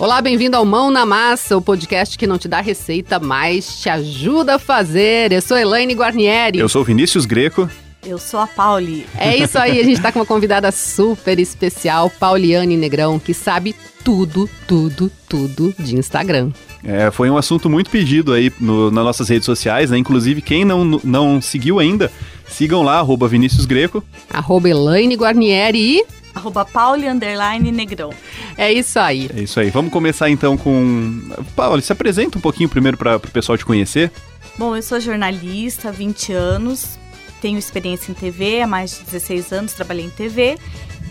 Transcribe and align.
Olá, 0.00 0.22
bem-vindo 0.22 0.56
ao 0.56 0.64
Mão 0.64 0.90
na 0.90 1.04
Massa, 1.04 1.58
o 1.58 1.60
podcast 1.60 2.16
que 2.16 2.26
não 2.26 2.38
te 2.38 2.48
dá 2.48 2.62
receita, 2.62 3.20
mas 3.20 3.82
te 3.82 3.90
ajuda 3.90 4.54
a 4.54 4.58
fazer. 4.58 5.30
Eu 5.30 5.42
sou 5.42 5.58
Elaine 5.58 5.92
Guarnieri. 5.92 6.58
Eu 6.58 6.70
sou 6.70 6.82
Vinícius 6.82 7.26
Greco. 7.26 7.68
Eu 8.02 8.18
sou 8.18 8.40
a 8.40 8.46
Pauli. 8.46 9.06
É 9.14 9.36
isso 9.36 9.58
aí, 9.58 9.78
a 9.78 9.84
gente 9.84 10.00
tá 10.00 10.10
com 10.10 10.20
uma 10.20 10.24
convidada 10.24 10.72
super 10.72 11.38
especial, 11.38 12.08
Pauliane 12.08 12.78
Negrão, 12.78 13.18
que 13.18 13.34
sabe 13.34 13.76
tudo, 14.02 14.48
tudo, 14.66 15.12
tudo 15.28 15.74
de 15.78 15.94
Instagram. 15.96 16.50
É, 16.82 17.10
foi 17.10 17.28
um 17.28 17.36
assunto 17.36 17.68
muito 17.68 17.90
pedido 17.90 18.32
aí 18.32 18.50
no, 18.58 18.90
nas 18.90 19.04
nossas 19.04 19.28
redes 19.28 19.44
sociais, 19.44 19.90
né? 19.90 19.98
Inclusive, 19.98 20.40
quem 20.40 20.64
não, 20.64 20.82
não 21.04 21.42
seguiu 21.42 21.78
ainda, 21.78 22.10
sigam 22.48 22.82
lá, 22.82 23.00
arroba 23.00 23.28
Vinícius 23.28 23.66
Greco. 23.66 24.02
Arroba 24.32 24.66
Elaine 24.66 25.14
Guarnieri 25.14 25.98
e... 25.98 26.19
Arroba 26.34 26.64
Pauli 26.64 27.08
Underline 27.08 27.70
Negrão. 27.72 28.12
É 28.56 28.72
isso 28.72 28.98
aí. 28.98 29.30
É 29.34 29.40
isso 29.40 29.58
aí. 29.58 29.70
Vamos 29.70 29.92
começar 29.92 30.30
então 30.30 30.56
com... 30.56 31.20
Pauli, 31.56 31.82
se 31.82 31.92
apresenta 31.92 32.38
um 32.38 32.40
pouquinho 32.40 32.68
primeiro 32.68 32.96
para 32.96 33.16
o 33.16 33.20
pessoal 33.20 33.58
te 33.58 33.64
conhecer. 33.64 34.10
Bom, 34.56 34.76
eu 34.76 34.82
sou 34.82 35.00
jornalista 35.00 35.88
há 35.88 35.92
20 35.92 36.32
anos, 36.32 36.98
tenho 37.40 37.58
experiência 37.58 38.10
em 38.10 38.14
TV, 38.14 38.62
há 38.62 38.66
mais 38.66 38.98
de 38.98 39.04
16 39.04 39.52
anos 39.52 39.72
trabalhei 39.72 40.04
em 40.04 40.10
TV. 40.10 40.58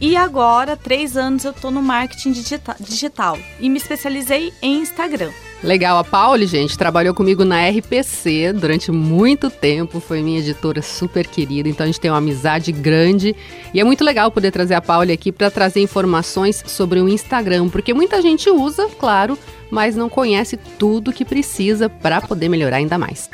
E 0.01 0.15
agora, 0.15 0.77
três 0.77 1.17
anos, 1.17 1.43
eu 1.43 1.51
estou 1.51 1.71
no 1.71 1.81
marketing 1.81 2.31
digita 2.31 2.75
digital 2.79 3.37
e 3.59 3.69
me 3.69 3.77
especializei 3.77 4.53
em 4.61 4.79
Instagram. 4.81 5.31
Legal, 5.61 5.97
a 5.97 6.05
Pauli, 6.05 6.47
gente, 6.47 6.77
trabalhou 6.77 7.13
comigo 7.13 7.43
na 7.43 7.67
RPC 7.67 8.53
durante 8.53 8.93
muito 8.93 9.49
tempo, 9.49 9.99
foi 9.99 10.21
minha 10.21 10.39
editora 10.39 10.81
super 10.81 11.27
querida, 11.27 11.67
então 11.67 11.83
a 11.83 11.87
gente 11.87 11.99
tem 11.99 12.09
uma 12.09 12.17
amizade 12.17 12.71
grande 12.71 13.35
e 13.73 13.79
é 13.79 13.83
muito 13.83 14.01
legal 14.01 14.31
poder 14.31 14.51
trazer 14.51 14.75
a 14.75 14.81
Pauli 14.81 15.11
aqui 15.11 15.33
para 15.33 15.51
trazer 15.51 15.81
informações 15.81 16.63
sobre 16.65 17.01
o 17.01 17.09
Instagram, 17.09 17.67
porque 17.67 17.93
muita 17.93 18.21
gente 18.21 18.49
usa, 18.49 18.87
claro, 18.97 19.37
mas 19.69 19.97
não 19.97 20.07
conhece 20.07 20.55
tudo 20.55 21.11
que 21.11 21.25
precisa 21.25 21.89
para 21.89 22.21
poder 22.21 22.47
melhorar 22.47 22.77
ainda 22.77 22.97
mais. 22.97 23.29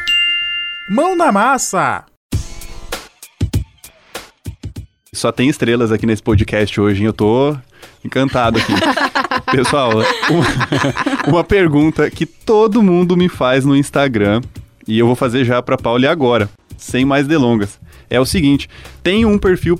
Mão 0.89 1.15
na 1.15 1.31
massa! 1.31 2.05
Só 5.13 5.31
tem 5.31 5.47
estrelas 5.47 5.91
aqui 5.91 6.07
nesse 6.07 6.23
podcast 6.23 6.81
hoje, 6.81 7.01
hein? 7.01 7.05
Eu 7.05 7.13
tô 7.13 7.55
encantado 8.03 8.57
aqui. 8.57 8.73
Pessoal, 9.51 9.91
uma, 10.29 11.27
uma, 11.27 11.43
pergunta 11.43 12.09
que 12.09 12.25
todo 12.25 12.81
mundo 12.81 13.15
me 13.15 13.29
faz 13.29 13.65
no 13.65 13.75
Instagram 13.75 14.41
e 14.87 14.97
eu 14.99 15.05
vou 15.05 15.15
fazer 15.15 15.45
já 15.45 15.61
para 15.61 15.77
Pauli 15.77 16.07
agora, 16.07 16.49
sem 16.77 17.05
mais 17.05 17.27
delongas. 17.27 17.79
É 18.09 18.19
o 18.19 18.25
seguinte: 18.25 18.69
tenho 19.03 19.29
um 19.29 19.37
perfil 19.37 19.77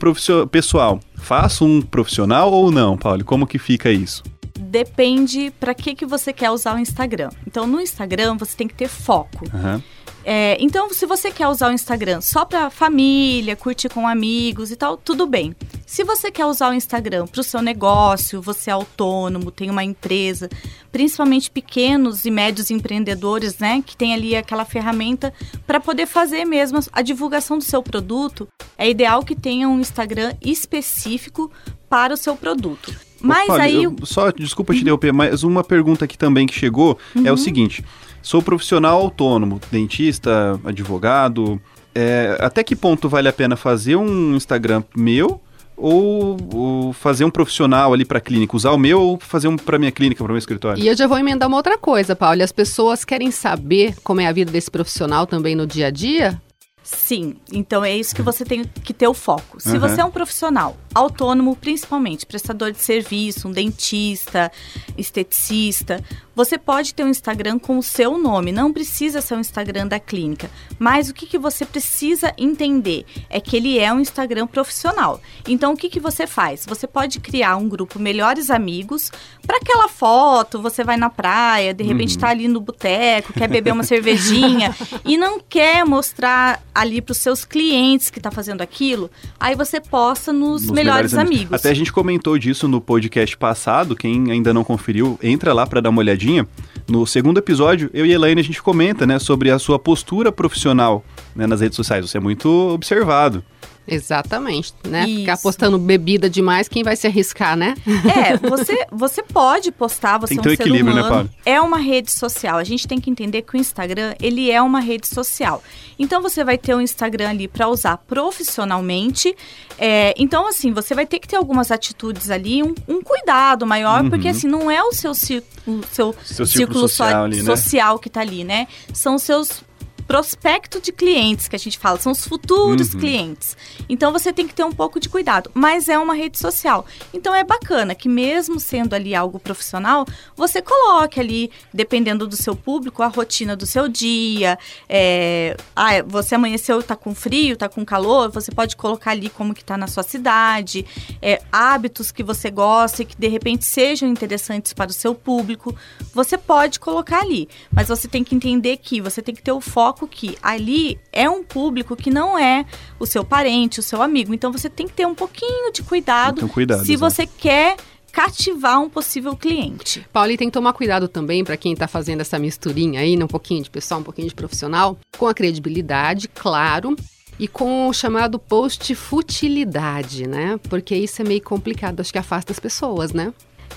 pessoal. 0.49 0.99
Faço 1.16 1.66
um 1.66 1.81
profissional 1.81 2.52
ou 2.52 2.72
não, 2.72 2.97
Pauli? 2.97 3.23
Como 3.23 3.47
que 3.47 3.57
fica 3.57 3.89
isso? 3.91 4.23
Depende 4.59 5.52
para 5.59 5.73
que, 5.73 5.95
que 5.95 6.05
você 6.05 6.31
quer 6.31 6.52
usar 6.52 6.75
o 6.75 6.79
Instagram. 6.79 7.29
Então, 7.47 7.66
no 7.66 7.79
Instagram, 7.79 8.35
você 8.38 8.57
tem 8.57 8.67
que 8.67 8.73
ter 8.73 8.88
foco. 8.88 9.45
Uhum. 9.53 9.81
É, 10.27 10.57
então, 10.59 10.91
se 10.91 11.05
você 11.05 11.29
quer 11.29 11.47
usar 11.47 11.69
o 11.69 11.71
Instagram 11.71 12.19
só 12.19 12.43
para 12.43 12.71
família, 12.71 13.55
curtir 13.55 13.89
com 13.89 14.07
amigos 14.07 14.71
e 14.71 14.75
tal, 14.75 14.97
tudo 14.97 15.27
bem. 15.27 15.55
Se 15.85 16.03
você 16.03 16.31
quer 16.31 16.47
usar 16.47 16.71
o 16.71 16.73
Instagram 16.73 17.27
para 17.27 17.41
o 17.41 17.43
seu 17.43 17.61
negócio, 17.61 18.41
você 18.41 18.71
é 18.71 18.73
autônomo, 18.73 19.51
tem 19.51 19.69
uma 19.69 19.83
empresa, 19.83 20.49
principalmente 20.91 21.51
pequenos 21.51 22.25
e 22.25 22.31
médios 22.31 22.71
empreendedores, 22.71 23.59
né, 23.59 23.83
que 23.85 23.95
tem 23.95 24.15
ali 24.15 24.35
aquela 24.35 24.65
ferramenta 24.65 25.31
para 25.67 25.79
poder 25.79 26.07
fazer 26.07 26.43
mesmo 26.43 26.79
a 26.91 27.03
divulgação 27.03 27.59
do 27.59 27.63
seu 27.63 27.83
produto, 27.83 28.47
é 28.79 28.89
ideal 28.89 29.23
que 29.23 29.35
tenha 29.35 29.69
um 29.69 29.79
Instagram 29.79 30.33
específico 30.41 31.51
para 31.87 32.15
o 32.15 32.17
seu 32.17 32.35
produto. 32.35 32.91
Mas 33.25 33.49
Opa, 33.49 33.61
aí. 33.61 33.83
Eu, 33.83 33.95
só, 34.03 34.31
desculpa 34.31 34.73
te 34.73 34.81
interromper, 34.81 35.11
mas 35.11 35.44
uma 35.44 35.63
pergunta 35.63 36.05
aqui 36.05 36.17
também 36.17 36.45
que 36.45 36.53
chegou 36.53 36.97
uhum. 37.16 37.25
é 37.25 37.29
o 37.29 37.31
uhum. 37.31 37.38
seguinte: 37.38 37.83
sou 38.22 38.41
profissional 38.41 39.00
autônomo, 39.01 39.59
dentista, 39.72 40.59
advogado. 40.63 41.59
É, 41.94 42.38
até 42.41 42.63
que 42.63 42.75
ponto 42.75 43.07
vale 43.07 43.29
a 43.29 43.33
pena 43.33 43.55
fazer 43.55 43.95
um 43.95 44.35
Instagram 44.35 44.83
meu 44.95 45.41
ou, 45.77 46.38
ou, 46.53 46.94
fazer 46.94 47.25
um 47.25 47.29
profissional 47.29 47.94
ali 47.94 48.05
para 48.05 48.17
a 48.17 48.22
clínica, 48.22 48.55
usar 48.55 48.72
o 48.72 48.77
meu 48.77 49.01
ou 49.01 49.19
fazer 49.19 49.47
um 49.47 49.57
para 49.57 49.77
minha 49.77 49.91
clínica, 49.91 50.23
para 50.23 50.31
o 50.31 50.33
meu 50.33 50.39
escritório. 50.39 50.81
E 50.81 50.88
eu 50.88 50.95
já 50.95 51.07
vou 51.07 51.17
emendar 51.17 51.47
uma 51.47 51.57
outra 51.57 51.77
coisa, 51.77 52.16
Paulo. 52.16 52.41
As 52.41 52.51
pessoas 52.51 53.03
querem 53.03 53.31
saber 53.31 53.95
como 54.03 54.21
é 54.21 54.27
a 54.27 54.31
vida 54.31 54.51
desse 54.51 54.69
profissional 54.69 55.25
também 55.25 55.55
no 55.55 55.66
dia 55.66 55.88
a 55.88 55.89
dia? 55.89 56.41
Sim, 56.83 57.35
então 57.51 57.83
é 57.83 57.95
isso 57.95 58.16
que 58.16 58.21
você 58.21 58.45
tem 58.45 58.63
que 58.63 58.94
ter 58.94 59.07
o 59.07 59.13
foco. 59.13 59.59
Se 59.59 59.71
uhum. 59.71 59.79
você 59.79 60.01
é 60.01 60.05
um 60.05 60.11
profissional 60.11 60.77
autônomo, 60.95 61.56
principalmente 61.57 62.25
prestador 62.25 62.72
de 62.72 62.79
serviço, 62.79 63.50
um 63.50 63.51
dentista, 63.51 64.50
esteticista, 64.97 66.01
você 66.35 66.57
pode 66.57 66.94
ter 66.94 67.03
um 67.03 67.09
Instagram 67.09 67.57
com 67.57 67.78
o 67.78 67.83
seu 67.83 68.17
nome, 68.17 68.51
não 68.51 68.73
precisa 68.73 69.22
ser 69.22 69.35
um 69.35 69.39
Instagram 69.39 69.88
da 69.88 70.00
clínica. 70.00 70.50
Mas 70.78 71.09
o 71.09 71.13
que, 71.13 71.25
que 71.25 71.38
você 71.38 71.66
precisa 71.66 72.33
entender 72.38 73.06
é 73.29 73.39
que 73.39 73.56
ele 73.56 73.79
é 73.79 73.91
um 73.94 74.01
Instagram 74.01 74.45
profissional. 74.45 75.22
Então, 75.47 75.73
o 75.73 75.78
que, 75.78 75.89
que 75.89 76.00
você 76.00 76.28
faz? 76.28 76.66
Você 76.67 76.85
pode 76.85 77.22
criar 77.22 77.56
um 77.56 77.69
grupo 77.69 78.00
Melhores 78.00 78.50
Amigos. 78.50 79.12
Para 79.47 79.57
aquela 79.57 79.88
foto, 79.88 80.62
você 80.62 80.83
vai 80.83 80.97
na 80.97 81.09
praia, 81.09 81.73
de 81.73 81.83
repente 81.83 82.09
está 82.09 82.27
uhum. 82.27 82.33
ali 82.33 82.47
no 82.50 82.59
boteco, 82.59 83.31
quer 83.31 83.47
beber 83.47 83.72
uma 83.72 83.83
cervejinha 83.83 84.75
e 85.06 85.17
não 85.17 85.39
quer 85.39 85.85
mostrar 85.85 86.62
ali 86.73 87.01
para 87.01 87.13
os 87.13 87.17
seus 87.19 87.45
clientes 87.45 88.09
que 88.09 88.19
está 88.19 88.29
fazendo 88.29 88.62
aquilo. 88.62 89.09
Aí 89.39 89.56
você 89.56 89.79
posta 89.79 90.33
nos, 90.33 90.63
nos 90.63 90.72
Melhores, 90.72 90.84
melhores 90.85 91.13
amigos. 91.13 91.38
amigos. 91.38 91.53
Até 91.53 91.69
a 91.69 91.73
gente 91.73 91.91
comentou 91.91 92.38
disso 92.38 92.68
no 92.68 92.79
podcast 92.79 93.35
passado. 93.38 93.96
Quem 93.96 94.31
ainda 94.31 94.53
não 94.53 94.63
conferiu, 94.63 95.19
entra 95.22 95.53
lá 95.53 95.66
para 95.66 95.81
dar 95.81 95.90
uma 95.90 96.00
olhadinha. 96.00 96.47
No 96.88 97.06
segundo 97.06 97.38
episódio, 97.38 97.90
eu 97.94 98.06
e 98.06 98.12
a 98.12 98.16
Elaine 98.16 98.41
a 98.41 98.44
gente 98.44 98.62
comenta, 98.62 99.06
né, 99.07 99.18
sobre 99.19 99.50
a 99.50 99.57
sua 99.57 99.79
postura 99.79 100.31
profissional 100.31 101.03
né, 101.35 101.47
nas 101.47 101.62
redes 101.62 101.75
sociais. 101.75 102.09
Você 102.09 102.18
é 102.18 102.22
muito 102.22 102.50
observado. 102.50 103.44
Exatamente, 103.88 104.73
né? 104.88 105.07
Isso. 105.07 105.19
Ficar 105.19 105.38
postando 105.38 105.78
bebida 105.78 106.29
demais, 106.29 106.68
quem 106.68 106.84
vai 106.84 106.96
se 106.96 107.06
arriscar, 107.06 107.56
né? 107.56 107.75
É, 108.16 108.38
você, 108.38 108.85
você 108.91 109.22
pode 109.22 109.72
postar, 109.72 110.18
você 110.18 110.35
tem 110.35 110.51
é 110.51 110.53
um 110.53 110.56
ser 110.56 110.72
humano. 110.72 111.03
Né, 111.03 111.09
Paulo? 111.09 111.29
É 111.46 111.62
uma 111.62 111.78
rede 111.78 112.12
social. 112.12 112.57
A 112.57 112.63
gente 112.63 112.88
tem 112.88 113.00
que 113.00 113.09
entender 113.09 113.44
que 113.44 113.56
o 113.56 113.57
Instagram, 113.57 114.16
ele 114.22 114.50
é 114.50 114.62
uma 114.62 114.79
rede 114.79 115.07
social. 115.07 115.62
Então, 116.00 116.22
você 116.22 116.44
vai 116.44 116.57
ter 116.57 116.74
o 116.74 116.78
um 116.78 116.81
Instagram 116.81 117.29
ali 117.29 117.47
para 117.47 117.68
usar 117.68 117.97
profissionalmente. 117.97 119.35
É, 119.78 120.13
então, 120.18 120.47
assim, 120.47 120.72
você 120.72 120.95
vai 120.95 121.06
ter 121.06 121.19
que 121.19 121.28
ter 121.28 121.35
algumas 121.35 121.72
atitudes 121.72 122.29
ali, 122.31 122.63
um, 122.63 122.74
um 122.88 123.01
cuidado 123.01 123.66
maior, 123.66 124.03
uhum. 124.03 124.09
porque, 124.09 124.28
assim, 124.28 124.47
não 124.47 124.69
é 124.72 124.81
o 124.81 124.94
seu, 124.94 125.12
o 125.12 125.16
seu, 125.16 125.44
seu 125.66 126.16
círculo, 126.24 126.47
círculo 126.47 126.79
social, 126.88 127.24
ali, 127.25 127.38
né? 127.38 127.44
social 127.44 128.00
que 128.00 128.09
tá 128.09 128.22
ali, 128.22 128.44
né? 128.44 128.68
São 128.94 129.16
os 129.16 129.24
seus 129.24 129.63
prospecto 130.07 130.79
de 130.79 130.91
clientes 130.91 131.47
que 131.47 131.55
a 131.55 131.59
gente 131.59 131.77
fala, 131.77 131.99
são 131.99 132.11
os 132.11 132.25
futuros 132.25 132.93
uhum. 132.93 132.99
clientes. 132.99 133.57
Então 133.89 134.11
você 134.11 134.31
tem 134.31 134.47
que 134.47 134.53
ter 134.53 134.63
um 134.63 134.71
pouco 134.71 134.99
de 134.99 135.09
cuidado, 135.09 135.49
mas 135.53 135.89
é 135.89 135.97
uma 135.97 136.13
rede 136.13 136.38
social. 136.38 136.85
Então 137.13 137.33
é 137.33 137.43
bacana 137.43 137.95
que 137.95 138.07
mesmo 138.07 138.59
sendo 138.59 138.94
ali 138.94 139.15
algo 139.15 139.39
profissional, 139.39 140.05
você 140.35 140.61
coloque 140.61 141.19
ali, 141.19 141.51
dependendo 141.73 142.27
do 142.27 142.35
seu 142.35 142.55
público, 142.55 143.01
a 143.01 143.07
rotina 143.07 143.55
do 143.55 143.65
seu 143.65 143.88
dia. 143.88 144.57
É, 144.88 145.57
ah, 145.75 146.01
você 146.05 146.35
amanheceu, 146.35 146.81
tá 146.83 146.95
com 146.95 147.15
frio, 147.15 147.57
tá 147.57 147.67
com 147.67 147.83
calor, 147.83 148.29
você 148.31 148.51
pode 148.51 148.75
colocar 148.75 149.11
ali 149.11 149.29
como 149.29 149.53
que 149.53 149.63
tá 149.63 149.77
na 149.77 149.88
sua 149.88 150.03
cidade, 150.03 150.85
é, 151.21 151.41
hábitos 151.51 152.11
que 152.11 152.23
você 152.23 152.51
gosta 152.51 153.01
e 153.01 153.05
que 153.05 153.17
de 153.17 153.27
repente 153.27 153.65
sejam 153.65 154.07
interessantes 154.07 154.73
para 154.73 154.91
o 154.91 154.94
seu 154.94 155.15
público. 155.15 155.75
Você 156.13 156.38
pode 156.38 156.79
colocar 156.79 157.21
ali, 157.21 157.49
mas 157.71 157.88
você 157.88 158.07
tem 158.07 158.23
que 158.23 158.35
entender 158.35 158.77
que 158.77 159.01
você 159.01 159.21
tem 159.21 159.33
que 159.33 159.41
ter 159.41 159.51
o 159.51 159.61
foco 159.61 159.94
foco 159.95 160.07
que 160.07 160.38
ali 160.44 161.00
é 161.11 161.29
um 161.29 161.41
público 161.41 161.95
que 161.95 162.09
não 162.09 162.38
é 162.38 162.65
o 163.00 163.06
seu 163.06 163.24
parente, 163.24 163.80
o 163.80 163.83
seu 163.83 164.01
amigo. 164.01 164.33
Então 164.33 164.51
você 164.51 164.69
tem 164.69 164.86
que 164.86 164.94
ter 164.94 165.07
um 165.07 165.15
pouquinho 165.15 165.71
de 165.71 165.81
cuidado, 165.81 166.38
então, 166.38 166.50
cuidado 166.50 166.86
se 166.86 166.94
exatamente. 166.94 167.15
você 167.15 167.25
quer 167.25 167.77
cativar 168.12 168.81
um 168.81 168.89
possível 168.89 169.36
cliente. 169.36 170.06
Pauli, 170.12 170.38
tem 170.38 170.47
que 170.50 170.53
tomar 170.53 170.74
cuidado 170.74 171.07
também 171.07 171.44
para 171.44 171.57
quem 171.57 171.74
está 171.74 171.88
fazendo 171.88 172.21
essa 172.21 172.38
misturinha 172.38 173.01
aí, 173.01 173.15
né, 173.15 173.25
um 173.25 173.27
pouquinho 173.27 173.63
de 173.63 173.69
pessoal, 173.69 174.00
um 174.00 174.03
pouquinho 174.03 174.27
de 174.27 174.36
profissional, 174.36 174.97
com 175.18 175.27
a 175.27 175.33
credibilidade, 175.33 176.30
claro, 176.30 176.95
e 177.38 177.45
com 177.47 177.89
o 177.89 177.94
chamado 177.94 178.39
post 178.39 178.95
futilidade, 178.95 180.27
né? 180.27 180.57
Porque 180.69 180.95
isso 180.95 181.21
é 181.21 181.25
meio 181.25 181.42
complicado, 181.42 182.00
acho 182.00 182.13
que 182.13 182.18
afasta 182.18 182.53
as 182.53 182.59
pessoas, 182.59 183.12
né? 183.12 183.33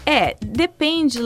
É, 0.07 0.37
depende, 0.41 1.19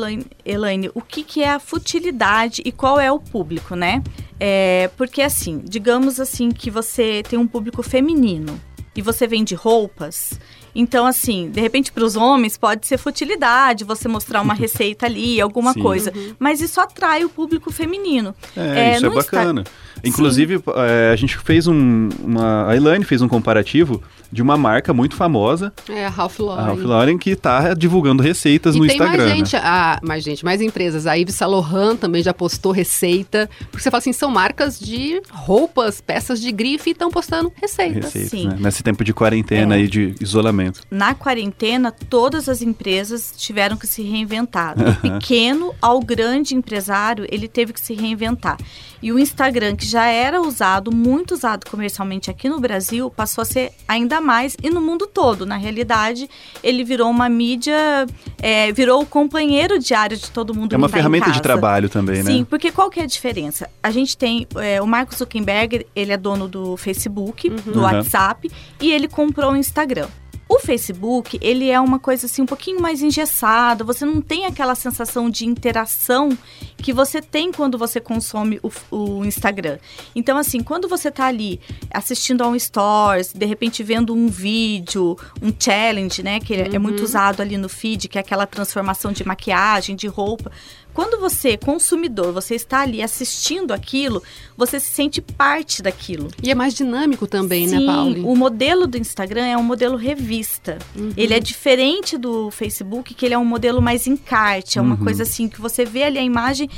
Elaine, 0.44 0.90
o 0.94 1.00
que, 1.00 1.22
que 1.22 1.42
é 1.42 1.50
a 1.50 1.58
futilidade 1.58 2.62
e 2.64 2.72
qual 2.72 2.98
é 2.98 3.12
o 3.12 3.20
público, 3.20 3.76
né? 3.76 4.02
É, 4.44 4.90
porque 4.96 5.22
assim, 5.22 5.60
digamos 5.62 6.18
assim 6.18 6.50
que 6.50 6.68
você 6.68 7.22
tem 7.22 7.38
um 7.38 7.46
público 7.46 7.80
feminino 7.80 8.60
e 8.92 9.00
você 9.00 9.24
vende 9.24 9.54
roupas, 9.54 10.36
Então, 10.74 11.04
assim, 11.06 11.50
de 11.50 11.60
repente 11.60 11.92
para 11.92 12.04
os 12.04 12.16
homens 12.16 12.56
pode 12.56 12.86
ser 12.86 12.98
futilidade 12.98 13.84
você 13.84 14.08
mostrar 14.08 14.40
uma 14.40 14.54
receita 14.54 15.06
ali, 15.06 15.40
alguma 15.40 15.72
Sim. 15.72 15.82
coisa. 15.82 16.12
Mas 16.38 16.60
isso 16.60 16.80
atrai 16.80 17.24
o 17.24 17.28
público 17.28 17.70
feminino. 17.72 18.34
É, 18.56 18.96
isso 18.96 19.06
é 19.06 19.08
no 19.08 19.18
Insta- 19.18 19.36
bacana. 19.36 19.64
Inclusive, 20.04 20.60
é, 20.74 21.10
a 21.12 21.16
gente 21.16 21.38
fez 21.38 21.66
um. 21.68 22.08
Uma, 22.22 22.68
a 22.68 22.76
Elaine 22.76 23.04
fez 23.04 23.22
um 23.22 23.28
comparativo 23.28 24.02
de 24.32 24.40
uma 24.42 24.56
marca 24.56 24.92
muito 24.94 25.14
famosa, 25.14 25.72
É, 25.88 26.06
a 26.06 26.08
Ralph 26.08 26.40
a 26.40 26.42
Lauren. 26.42 26.64
Ralph 26.64 26.82
Lauren, 26.82 27.18
que 27.18 27.36
tá 27.36 27.74
divulgando 27.74 28.22
receitas 28.22 28.74
E 28.74 28.78
no 28.78 28.86
tem 28.86 28.96
Instagram. 28.96 29.18
mais 29.18 29.30
né? 29.30 29.36
gente, 29.36 29.56
a, 29.56 30.00
mais 30.02 30.24
gente, 30.24 30.44
mais 30.44 30.60
empresas. 30.62 31.06
A 31.06 31.14
Yves 31.14 31.34
Saint 31.34 31.50
Laurent 31.52 31.98
também 31.98 32.22
já 32.22 32.32
postou 32.32 32.72
receita. 32.72 33.48
Porque 33.70 33.80
você 33.82 33.90
fala 33.90 33.98
assim, 33.98 34.12
são 34.12 34.30
marcas 34.30 34.80
de 34.80 35.20
roupas, 35.30 36.00
peças 36.00 36.40
de 36.40 36.50
grife 36.50 36.90
e 36.90 36.92
estão 36.92 37.10
postando 37.10 37.52
receitas. 37.60 38.04
Receitas, 38.06 38.30
Sim. 38.30 38.48
né? 38.48 38.56
Nesse 38.58 38.82
tempo 38.82 39.04
de 39.04 39.12
quarentena 39.12 39.74
É. 39.74 39.78
aí, 39.78 39.86
de 39.86 40.14
isolamento. 40.20 40.61
Na 40.90 41.14
quarentena, 41.14 41.90
todas 41.90 42.48
as 42.48 42.62
empresas 42.62 43.32
tiveram 43.36 43.76
que 43.76 43.86
se 43.86 44.02
reinventar. 44.02 44.76
Do 44.76 44.94
pequeno 44.96 45.74
ao 45.80 46.00
grande 46.00 46.54
empresário, 46.54 47.26
ele 47.30 47.48
teve 47.48 47.72
que 47.72 47.80
se 47.80 47.94
reinventar. 47.94 48.56
E 49.02 49.10
o 49.10 49.18
Instagram, 49.18 49.74
que 49.74 49.84
já 49.84 50.06
era 50.06 50.40
usado, 50.40 50.92
muito 50.94 51.32
usado 51.34 51.68
comercialmente 51.68 52.30
aqui 52.30 52.48
no 52.48 52.60
Brasil, 52.60 53.10
passou 53.10 53.42
a 53.42 53.44
ser 53.44 53.72
ainda 53.88 54.20
mais 54.20 54.56
e 54.62 54.70
no 54.70 54.80
mundo 54.80 55.08
todo. 55.08 55.44
Na 55.44 55.56
realidade, 55.56 56.30
ele 56.62 56.84
virou 56.84 57.10
uma 57.10 57.28
mídia, 57.28 58.06
é, 58.40 58.70
virou 58.72 59.02
o 59.02 59.06
companheiro 59.06 59.78
diário 59.78 60.16
de 60.16 60.30
todo 60.30 60.54
mundo. 60.54 60.72
É 60.72 60.76
uma 60.78 60.88
tá 60.88 60.94
ferramenta 60.96 61.32
de 61.32 61.42
trabalho 61.42 61.88
também, 61.88 62.22
Sim, 62.22 62.40
né? 62.40 62.46
porque 62.48 62.70
qual 62.70 62.88
que 62.90 63.00
é 63.00 63.02
a 63.02 63.06
diferença? 63.06 63.68
A 63.82 63.90
gente 63.90 64.16
tem 64.16 64.46
é, 64.56 64.80
o 64.80 64.86
Mark 64.86 65.12
Zuckerberg, 65.12 65.84
ele 65.96 66.12
é 66.12 66.16
dono 66.16 66.46
do 66.46 66.76
Facebook, 66.76 67.50
do 67.50 67.78
Uhum. 67.78 67.82
WhatsApp 67.82 68.50
e 68.80 68.92
ele 68.92 69.08
comprou 69.08 69.52
o 69.52 69.56
Instagram. 69.56 70.06
O 70.52 70.58
Facebook, 70.58 71.38
ele 71.40 71.70
é 71.70 71.80
uma 71.80 71.98
coisa 71.98 72.26
assim 72.26 72.42
um 72.42 72.46
pouquinho 72.46 72.78
mais 72.78 73.00
engessada, 73.00 73.82
você 73.84 74.04
não 74.04 74.20
tem 74.20 74.44
aquela 74.44 74.74
sensação 74.74 75.30
de 75.30 75.46
interação 75.46 76.36
que 76.76 76.92
você 76.92 77.22
tem 77.22 77.50
quando 77.50 77.78
você 77.78 77.98
consome 77.98 78.60
o, 78.62 78.70
o 78.94 79.24
Instagram. 79.24 79.78
Então, 80.14 80.36
assim, 80.36 80.62
quando 80.62 80.88
você 80.88 81.10
tá 81.10 81.24
ali 81.24 81.58
assistindo 81.90 82.44
a 82.44 82.48
um 82.48 82.58
stories, 82.58 83.32
de 83.32 83.46
repente 83.46 83.82
vendo 83.82 84.12
um 84.12 84.28
vídeo, 84.28 85.16
um 85.40 85.50
challenge, 85.58 86.22
né, 86.22 86.38
que 86.38 86.52
é 86.52 86.78
muito 86.78 87.02
usado 87.02 87.40
ali 87.40 87.56
no 87.56 87.70
feed, 87.70 88.08
que 88.08 88.18
é 88.18 88.20
aquela 88.20 88.46
transformação 88.46 89.10
de 89.10 89.26
maquiagem, 89.26 89.96
de 89.96 90.06
roupa. 90.06 90.52
Quando 90.94 91.18
você, 91.20 91.56
consumidor, 91.56 92.32
você 92.32 92.54
está 92.54 92.80
ali 92.80 93.02
assistindo 93.02 93.72
aquilo, 93.72 94.22
você 94.56 94.78
se 94.78 94.88
sente 94.88 95.20
parte 95.22 95.82
daquilo. 95.82 96.28
E 96.42 96.50
é 96.50 96.54
mais 96.54 96.74
dinâmico 96.74 97.26
também, 97.26 97.66
Sim, 97.66 97.80
né, 97.80 97.86
Pauli? 97.86 98.20
o 98.20 98.36
modelo 98.36 98.86
do 98.86 98.98
Instagram 98.98 99.46
é 99.46 99.56
um 99.56 99.62
modelo 99.62 99.96
revista. 99.96 100.78
Ele 101.16 101.32
é 101.32 101.40
diferente 101.40 102.18
do 102.18 102.50
Facebook, 102.50 103.14
que 103.14 103.24
ele 103.24 103.34
é 103.34 103.38
um 103.38 103.44
modelo 103.44 103.80
mais 103.80 104.06
encarte. 104.06 104.78
É 104.78 104.82
uma 104.82 104.96
Uhum. 104.96 105.04
coisa 105.04 105.22
assim, 105.22 105.48
que 105.48 105.60
você 105.60 105.84
vê 105.84 106.02
ali 106.04 106.18
a 106.18 106.22
imagem... 106.22 106.68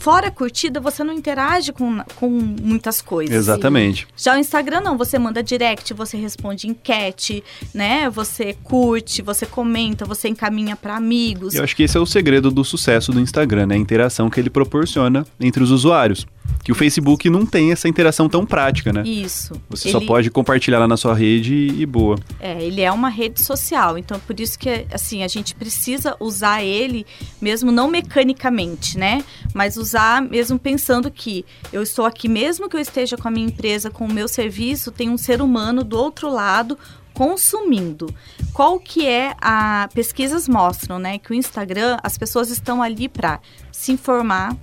Fora 0.00 0.28
a 0.28 0.30
curtida, 0.30 0.80
você 0.80 1.02
não 1.02 1.12
interage 1.12 1.72
com, 1.72 2.02
com 2.16 2.28
muitas 2.28 3.02
coisas. 3.02 3.34
Exatamente. 3.34 4.06
Já 4.16 4.34
o 4.34 4.38
Instagram 4.38 4.80
não, 4.80 4.96
você 4.96 5.18
manda 5.18 5.42
direct, 5.42 5.92
você 5.92 6.16
responde 6.16 6.66
enquete, 6.68 7.42
né? 7.74 8.08
Você 8.10 8.56
curte, 8.62 9.22
você 9.22 9.46
comenta, 9.46 10.04
você 10.04 10.28
encaminha 10.28 10.76
para 10.76 10.96
amigos. 10.96 11.54
Eu 11.54 11.64
acho 11.64 11.74
que 11.74 11.82
esse 11.82 11.96
é 11.96 12.00
o 12.00 12.06
segredo 12.06 12.50
do 12.50 12.64
sucesso 12.64 13.12
do 13.12 13.20
Instagram, 13.20 13.66
né? 13.66 13.74
A 13.74 13.78
interação 13.78 14.30
que 14.30 14.40
ele 14.40 14.50
proporciona 14.50 15.26
entre 15.40 15.62
os 15.62 15.70
usuários. 15.70 16.26
Que 16.62 16.72
o 16.72 16.74
Facebook 16.74 17.30
não 17.30 17.46
tem 17.46 17.72
essa 17.72 17.88
interação 17.88 18.28
tão 18.28 18.44
prática, 18.44 18.92
né? 18.92 19.02
Isso. 19.02 19.54
Você 19.70 19.90
só 19.90 19.98
Ele- 19.98 20.06
pode 20.06 20.30
compartilhar 20.30 20.78
lá 20.78 20.86
na 20.86 20.98
sua 20.98 21.14
rede 21.14 21.54
e, 21.54 21.80
e 21.82 21.86
boa. 21.86 22.18
É, 22.38 22.62
ele 22.62 22.82
é 22.82 22.92
uma 22.92 23.08
rede 23.08 23.40
social, 23.40 23.96
então 23.96 24.20
por 24.20 24.38
isso 24.38 24.58
que 24.58 24.86
assim 24.92 25.22
a 25.22 25.28
gente 25.28 25.54
precisa 25.54 26.14
usar 26.20 26.62
ele 26.62 27.06
mesmo 27.40 27.72
não 27.72 27.88
mecanicamente, 27.90 28.98
né? 28.98 29.24
Mas 29.54 29.76
usar 29.78 30.20
mesmo 30.20 30.58
pensando 30.58 31.10
que 31.10 31.44
eu 31.72 31.82
estou 31.82 32.04
aqui 32.04 32.28
mesmo 32.28 32.68
que 32.68 32.76
eu 32.76 32.80
esteja 32.80 33.16
com 33.16 33.28
a 33.28 33.30
minha 33.30 33.46
empresa, 33.46 33.88
com 33.90 34.04
o 34.04 34.12
meu 34.12 34.28
serviço, 34.28 34.92
tem 34.92 35.08
um 35.08 35.16
ser 35.16 35.40
humano 35.40 35.82
do 35.82 35.96
outro 35.96 36.30
lado 36.30 36.78
consumindo. 37.14 38.14
Qual 38.52 38.78
que 38.78 39.06
é 39.06 39.34
a 39.40 39.88
pesquisas 39.92 40.48
mostram, 40.48 40.98
né, 41.00 41.18
que 41.18 41.32
o 41.32 41.34
Instagram 41.34 41.96
as 42.02 42.16
pessoas 42.16 42.48
estão 42.50 42.80
ali 42.82 43.08
para 43.08 43.40
se 43.72 43.90
informar, 43.90 44.56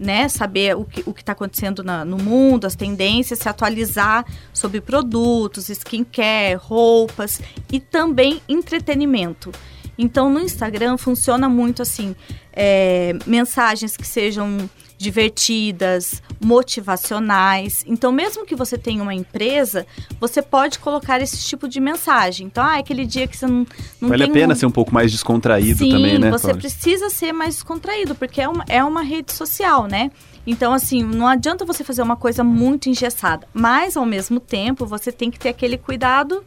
né, 0.00 0.28
saber 0.30 0.74
o 0.74 0.84
que 0.84 1.02
o 1.06 1.12
está 1.20 1.32
acontecendo 1.32 1.84
na- 1.84 2.04
no 2.06 2.16
mundo, 2.16 2.64
as 2.66 2.74
tendências, 2.74 3.38
se 3.40 3.48
atualizar 3.48 4.24
sobre 4.52 4.80
produtos, 4.80 5.68
skincare, 5.68 6.54
roupas 6.56 7.40
e 7.70 7.78
também 7.78 8.40
entretenimento. 8.48 9.52
Então, 9.98 10.30
no 10.30 10.40
Instagram 10.40 10.96
funciona 10.96 11.46
muito 11.50 11.82
assim, 11.82 12.16
é, 12.52 13.12
mensagens 13.26 13.94
que 13.96 14.06
sejam 14.06 14.68
divertidas, 15.00 16.22
motivacionais. 16.38 17.82
Então, 17.86 18.12
mesmo 18.12 18.44
que 18.44 18.54
você 18.54 18.76
tenha 18.76 19.02
uma 19.02 19.14
empresa, 19.14 19.86
você 20.20 20.42
pode 20.42 20.78
colocar 20.78 21.22
esse 21.22 21.38
tipo 21.38 21.66
de 21.66 21.80
mensagem. 21.80 22.46
Então, 22.46 22.62
ah, 22.62 22.76
aquele 22.76 23.06
dia 23.06 23.26
que 23.26 23.34
você 23.34 23.46
não, 23.46 23.66
não 23.98 24.10
vale 24.10 24.24
a 24.24 24.28
pena 24.28 24.52
um- 24.52 24.56
ser 24.56 24.66
um 24.66 24.70
pouco 24.70 24.92
mais 24.92 25.10
descontraído 25.10 25.78
Sim, 25.78 25.90
também, 25.90 26.18
né? 26.18 26.30
você 26.30 26.52
precisa 26.52 27.08
ser 27.08 27.32
mais 27.32 27.54
descontraído, 27.54 28.14
porque 28.14 28.42
é 28.42 28.48
uma, 28.48 28.62
é 28.68 28.84
uma 28.84 29.00
rede 29.00 29.32
social, 29.32 29.86
né? 29.86 30.10
Então, 30.46 30.74
assim, 30.74 31.02
não 31.02 31.26
adianta 31.26 31.64
você 31.64 31.82
fazer 31.82 32.02
uma 32.02 32.16
coisa 32.16 32.44
muito 32.44 32.90
engessada. 32.90 33.48
Mas, 33.54 33.96
ao 33.96 34.04
mesmo 34.04 34.38
tempo, 34.38 34.84
você 34.84 35.10
tem 35.10 35.30
que 35.30 35.38
ter 35.38 35.48
aquele 35.48 35.78
cuidado. 35.78 36.44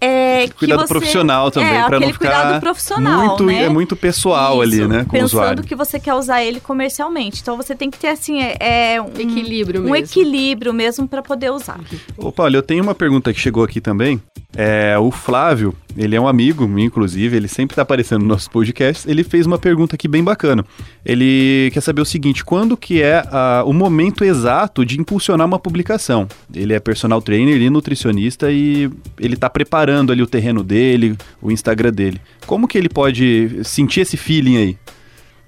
É, 0.00 0.46
que 0.48 0.54
Cuidado 0.54 0.80
você- 0.82 0.88
profissional 0.88 1.50
também, 1.50 1.70
é, 1.70 1.80
pra 1.84 1.90
não 1.92 1.96
aquele 1.98 2.12
ficar 2.12 2.28
cuidado 2.42 2.60
profissional, 2.60 3.26
muito, 3.28 3.44
né? 3.44 3.62
é 3.64 3.68
muito 3.70 3.96
pessoal 3.96 4.60
ali, 4.60 4.80
Isso, 4.80 4.88
né, 4.88 4.98
com 5.04 5.08
o 5.08 5.12
Pensando 5.12 5.24
usuário. 5.24 5.64
que 5.64 5.74
você 5.74 5.98
quer 5.98 6.12
usar 6.14 6.42
ele 6.44 6.60
comercialmente. 6.60 7.40
Então, 7.40 7.56
você 7.56 7.74
tem 7.74 7.90
que 7.90 7.98
ter, 7.98 8.08
assim, 8.08 8.40
é, 8.42 8.56
é 8.94 9.00
um, 9.02 9.06
Equilíbrio 9.18 9.80
um 9.80 9.84
mesmo. 9.84 9.96
equilíbrio 9.96 10.74
mesmo 10.74 11.08
para 11.08 11.22
poder 11.22 11.50
usar. 11.50 11.80
Ô, 12.18 12.30
Paulo, 12.30 12.54
eu 12.54 12.62
tenho 12.62 12.82
uma 12.82 12.94
pergunta 12.94 13.32
que 13.32 13.40
chegou 13.40 13.64
aqui 13.64 13.80
também. 13.80 14.20
É, 14.56 14.98
o 14.98 15.10
Flávio, 15.10 15.74
ele 15.96 16.16
é 16.16 16.20
um 16.20 16.26
amigo 16.26 16.66
inclusive, 16.78 17.36
ele 17.36 17.48
sempre 17.48 17.76
tá 17.76 17.82
aparecendo 17.82 18.20
nos 18.20 18.28
nossos 18.28 18.48
podcasts. 18.48 19.06
Ele 19.06 19.22
fez 19.22 19.46
uma 19.46 19.58
pergunta 19.58 19.94
aqui 19.94 20.08
bem 20.08 20.24
bacana. 20.24 20.64
Ele 21.04 21.70
quer 21.72 21.80
saber 21.80 22.00
o 22.00 22.04
seguinte: 22.04 22.44
quando 22.44 22.76
que 22.76 23.02
é 23.02 23.22
ah, 23.30 23.62
o 23.66 23.72
momento 23.72 24.24
exato 24.24 24.84
de 24.84 24.98
impulsionar 24.98 25.46
uma 25.46 25.58
publicação? 25.58 26.26
Ele 26.54 26.72
é 26.72 26.80
personal 26.80 27.20
trainer 27.20 27.60
e 27.60 27.68
nutricionista 27.68 28.50
e 28.50 28.90
ele 29.18 29.36
tá 29.36 29.50
preparando 29.50 30.12
ali 30.12 30.22
o 30.22 30.26
terreno 30.26 30.62
dele, 30.62 31.16
o 31.40 31.50
Instagram 31.50 31.92
dele. 31.92 32.20
Como 32.46 32.66
que 32.66 32.78
ele 32.78 32.88
pode 32.88 33.60
sentir 33.62 34.00
esse 34.00 34.16
feeling 34.16 34.56
aí? 34.56 34.78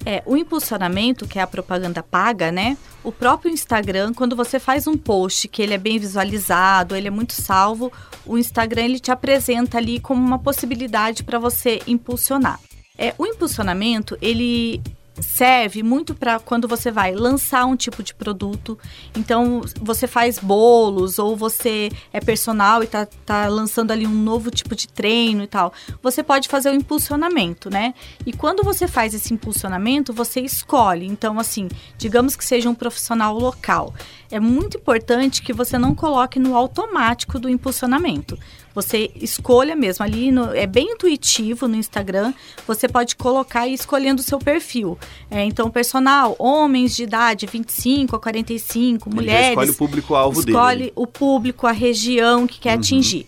É, 0.06 0.23
o 0.25 0.37
impulsionamento, 0.37 1.27
que 1.27 1.39
é 1.39 1.43
a 1.43 1.47
propaganda 1.47 2.03
paga, 2.03 2.53
né? 2.53 2.77
O 3.03 3.12
próprio 3.12 3.50
Instagram, 3.50 4.15
quando 4.15 4.37
você 4.37 4.59
faz 4.59 4.87
um 4.87 4.97
post 4.97 5.49
que 5.49 5.61
ele 5.61 5.75
é 5.75 5.79
bem 5.79 5.99
visualizado, 5.99 6.95
ele 6.95 7.09
é 7.09 7.11
muito 7.11 7.32
salvo, 7.32 7.93
o 8.25 8.39
Instagram 8.39 8.84
ele 8.84 9.01
te 9.01 9.11
apresenta 9.11 9.79
ali 9.79 9.99
como 10.01 10.25
uma 10.25 10.39
possibilidade 10.39 11.25
para 11.25 11.39
você 11.39 11.81
impulsionar. 11.87 12.61
É, 12.96 13.15
o 13.19 13.27
impulsionamento, 13.27 14.17
ele 14.20 14.82
serve 15.20 15.82
muito 15.82 16.15
para 16.15 16.39
quando 16.39 16.69
você 16.69 16.91
vai 16.91 17.15
lançar 17.15 17.65
um 17.65 17.77
tipo 17.77 18.03
de 18.03 18.15
produto. 18.15 18.79
Então, 19.17 19.63
você 19.81 20.06
faz 20.06 20.39
bolos 20.39 21.19
ou 21.19 21.37
você 21.37 21.91
é 22.13 22.20
personal 22.20 22.82
e 22.82 22.87
tá, 22.87 23.06
tá 23.27 23.46
lançando 23.48 23.91
ali 23.91 24.06
um 24.06 24.15
novo 24.15 24.51
tipo 24.51 24.75
de 24.75 24.89
treino 24.89 25.43
e 25.43 25.46
tal. 25.46 25.72
Você 26.03 26.22
pode 26.22 26.48
fazer 26.48 26.70
o 26.70 26.75
impulsionamento, 26.75 27.70
né? 27.70 27.94
E 28.27 28.32
quando 28.32 28.63
você 28.63 28.87
faz 28.87 29.15
esse 29.15 29.32
impulsionamento, 29.32 30.13
você 30.13 30.41
escolhe. 30.41 31.06
Então, 31.06 31.39
assim, 31.39 31.69
digamos 31.96 32.37
que 32.37 32.44
seja 32.44 32.69
um 32.69 32.75
profissional 32.75 33.39
local. 33.39 33.94
É 34.31 34.39
muito 34.39 34.77
importante 34.77 35.43
que 35.43 35.53
você 35.53 35.79
não 35.79 35.94
coloque 35.94 36.39
no 36.39 36.56
automático 36.56 37.39
do 37.39 37.48
impulsionamento. 37.48 38.39
Você 38.81 39.11
escolha 39.17 39.75
mesmo 39.75 40.05
ali, 40.05 40.31
no- 40.31 40.55
é 40.55 40.67
bem 40.69 40.93
intuitivo 40.93 41.67
no 41.67 41.75
Instagram. 41.75 42.32
Você 42.65 42.87
pode 42.89 43.17
colocar 43.17 43.67
e 43.67 43.75
escolhendo 43.75 44.20
o 44.20 44.25
seu 44.25 44.39
perfil. 44.39 44.97
É, 45.29 45.43
então, 45.44 45.69
personal, 45.69 46.37
homens 46.39 46.94
de 46.94 47.03
idade 47.03 47.44
25 47.47 48.15
a 48.15 48.20
45, 48.20 49.08
Ele 49.08 49.17
já 49.17 49.20
mulheres. 49.20 49.49
escolhe 49.49 49.70
o 49.70 49.75
público-alvo 49.75 50.41
dele. 50.44 50.56
Escolhe 50.56 50.93
o 50.94 51.06
público, 51.08 51.67
a 51.67 51.73
região 51.73 52.47
que 52.47 52.61
quer 52.61 52.75
atingir. 52.75 53.27